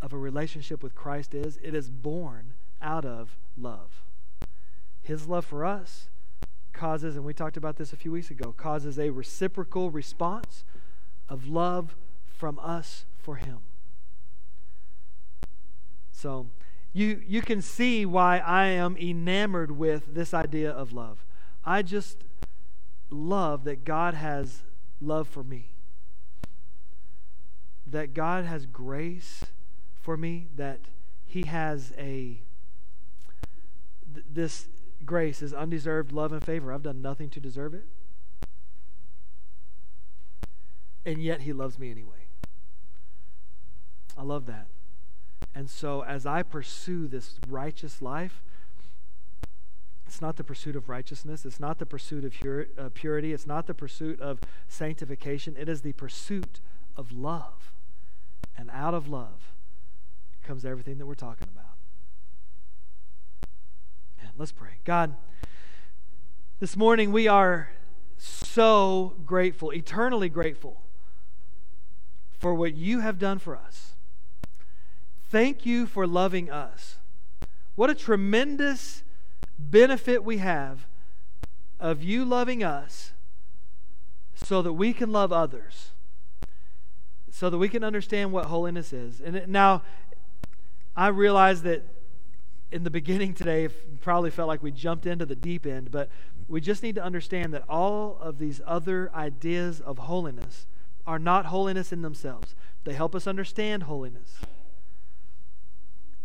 of 0.02 0.14
a 0.14 0.18
relationship 0.18 0.84
with 0.84 0.94
Christ 0.94 1.34
is, 1.34 1.58
it 1.64 1.74
is 1.74 1.90
born 1.90 2.54
out 2.82 3.06
of 3.06 3.36
love. 3.58 4.04
His 5.02 5.28
love 5.28 5.46
for 5.46 5.66
us 5.66 6.10
causes, 6.74 7.16
and 7.16 7.26
we 7.26 7.34
talked 7.34 7.58
about 7.58 7.78
this 7.78 7.94
a 7.94 7.96
few 7.96 8.12
weeks 8.12 8.30
ago, 8.30 8.54
causes 8.56 9.00
a 9.00 9.10
reciprocal 9.10 9.90
response 9.90 10.64
of 11.28 11.48
love 11.48 11.96
from 12.28 12.60
us 12.60 13.06
for 13.18 13.38
Him. 13.38 13.60
So, 16.12 16.48
you, 16.94 17.22
you 17.28 17.42
can 17.42 17.62
see 17.62 18.06
why 18.06 18.38
I 18.38 18.68
am 18.68 18.96
enamored 18.98 19.72
with 19.72 20.14
this 20.14 20.34
idea 20.34 20.70
of 20.72 20.94
love. 20.94 21.26
I 21.66 21.82
just 21.82 22.24
love 23.10 23.64
that 23.66 23.84
God 23.84 24.14
has 24.14 24.64
love 25.02 25.28
for 25.28 25.44
me. 25.44 25.70
That 27.88 28.14
God 28.14 28.46
has 28.46 28.66
grace 28.66 29.46
for 30.02 30.18
me, 30.18 30.48
that 30.56 30.80
He 31.26 31.46
has 31.46 31.94
a, 31.98 32.42
th- 34.14 34.26
this 34.32 34.68
grace 35.06 35.42
is 35.42 35.54
undeserved 35.54 36.12
love 36.12 36.32
and 36.32 36.44
favor. 36.44 36.74
I've 36.74 36.84
done 36.84 37.02
nothing 37.02 37.30
to 37.32 37.40
deserve 37.40 37.74
it. 37.74 37.86
And 41.06 41.22
yet 41.22 41.42
He 41.42 41.54
loves 41.54 41.78
me 41.78 41.92
anyway. 41.92 42.26
I 44.18 44.24
love 44.24 44.46
that. 44.46 44.68
And 45.54 45.70
so 45.70 46.04
as 46.04 46.26
I 46.26 46.44
pursue 46.44 47.08
this 47.08 47.36
righteous 47.48 48.02
life, 48.02 48.42
it's 50.16 50.22
not 50.22 50.38
the 50.38 50.46
pursuit 50.46 50.78
of 50.78 50.88
righteousness. 50.88 51.44
It's 51.44 51.60
not 51.60 51.78
the 51.78 51.86
pursuit 51.86 52.24
of 52.24 52.34
uh, 52.80 52.90
purity. 52.94 53.34
It's 53.34 53.46
not 53.46 53.68
the 53.68 53.74
pursuit 53.74 54.22
of 54.22 54.40
sanctification. 54.70 55.58
It 55.60 55.68
is 55.68 55.82
the 55.82 55.92
pursuit 55.92 56.62
of 56.96 57.12
love. 57.12 57.74
And 58.58 58.70
out 58.72 58.94
of 58.94 59.10
love 59.10 59.52
comes 60.42 60.64
everything 60.64 61.00
that 61.00 61.06
we're 61.06 61.16
talking 61.16 61.50
about. 61.54 61.76
Man, 64.24 64.32
let's 64.38 64.54
pray. 64.54 64.78
God, 64.86 65.18
this 66.62 66.78
morning 66.78 67.12
we 67.12 67.28
are 67.28 67.72
so 68.18 69.18
grateful, 69.26 69.72
eternally 69.72 70.30
grateful 70.30 70.82
for 72.40 72.56
what 72.56 72.74
you 72.74 73.02
have 73.02 73.20
done 73.20 73.38
for 73.38 73.58
us. 73.58 73.96
Thank 75.30 75.66
you 75.66 75.86
for 75.86 76.08
loving 76.08 76.50
us. 76.50 77.00
What 77.76 77.90
a 77.90 77.96
tremendous 77.96 79.04
benefit 79.58 80.24
we 80.24 80.38
have 80.38 80.88
of 81.80 82.04
you 82.04 82.26
loving 82.26 82.64
us 82.64 83.12
so 84.34 84.62
that 84.62 84.74
we 84.74 84.94
can 84.94 85.12
love 85.12 85.32
others, 85.32 85.92
so 87.30 87.50
that 87.50 87.58
we 87.58 87.70
can 87.70 87.84
understand 87.84 88.32
what 88.32 88.46
holiness 88.46 88.92
is. 88.92 89.22
And 89.22 89.48
now, 89.48 89.82
I 90.96 91.08
realize 91.08 91.64
that 91.64 91.84
in 92.72 92.84
the 92.84 92.90
beginning 92.90 93.34
today, 93.34 93.70
probably 94.02 94.30
felt 94.30 94.48
like 94.48 94.62
we 94.62 94.72
jumped 94.72 95.06
into 95.06 95.26
the 95.26 95.36
deep 95.36 95.66
end, 95.66 95.92
but 95.92 96.10
we 96.48 96.62
just 96.62 96.84
need 96.84 96.96
to 96.96 97.04
understand 97.04 97.54
that 97.54 97.64
all 97.70 98.18
of 98.20 98.38
these 98.38 98.62
other 98.66 99.12
ideas 99.14 99.80
of 99.82 99.98
holiness 100.00 100.66
are 101.08 101.20
not 101.20 101.48
holiness 101.48 101.92
in 101.92 102.02
themselves. 102.02 102.56
They 102.84 102.94
help 102.94 103.16
us 103.16 103.28
understand 103.28 103.84
holiness. 103.84 104.40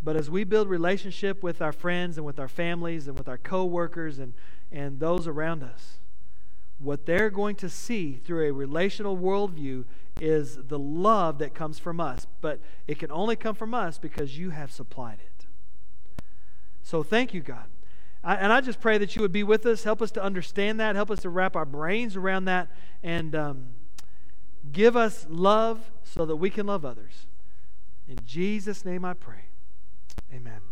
But 0.02 0.16
as 0.16 0.30
we 0.30 0.44
build 0.44 0.68
relationship 0.68 1.42
with 1.42 1.60
our 1.60 1.72
friends 1.72 2.16
and 2.16 2.24
with 2.24 2.38
our 2.38 2.48
families 2.48 3.06
and 3.06 3.16
with 3.18 3.28
our 3.28 3.38
coworkers 3.38 4.18
and, 4.18 4.32
and 4.72 4.98
those 4.98 5.26
around 5.26 5.62
us, 5.62 5.98
what 6.78 7.04
they're 7.04 7.28
going 7.28 7.56
to 7.56 7.68
see 7.68 8.14
through 8.14 8.48
a 8.48 8.52
relational 8.52 9.16
worldview 9.18 9.84
is 10.20 10.56
the 10.56 10.78
love 10.78 11.38
that 11.38 11.54
comes 11.54 11.78
from 11.78 12.00
us. 12.00 12.26
But 12.40 12.60
it 12.86 12.98
can 12.98 13.12
only 13.12 13.36
come 13.36 13.54
from 13.54 13.74
us 13.74 13.98
because 13.98 14.38
you 14.38 14.50
have 14.50 14.72
supplied 14.72 15.18
it. 15.20 15.46
So 16.82 17.02
thank 17.02 17.34
you, 17.34 17.42
God. 17.42 17.66
I, 18.24 18.36
and 18.36 18.52
I 18.52 18.62
just 18.62 18.80
pray 18.80 18.96
that 18.98 19.14
you 19.16 19.22
would 19.22 19.32
be 19.32 19.42
with 19.42 19.66
us, 19.66 19.84
help 19.84 20.00
us 20.00 20.10
to 20.12 20.22
understand 20.22 20.80
that, 20.80 20.96
help 20.96 21.10
us 21.10 21.20
to 21.20 21.30
wrap 21.30 21.56
our 21.56 21.66
brains 21.66 22.16
around 22.16 22.46
that, 22.46 22.68
and 23.02 23.34
um, 23.34 23.66
give 24.72 24.96
us 24.96 25.26
love 25.28 25.90
so 26.02 26.24
that 26.24 26.36
we 26.36 26.48
can 26.48 26.66
love 26.66 26.84
others. 26.84 27.26
In 28.08 28.18
Jesus' 28.24 28.84
name 28.84 29.04
I 29.04 29.12
pray. 29.12 29.49
Amen. 30.32 30.69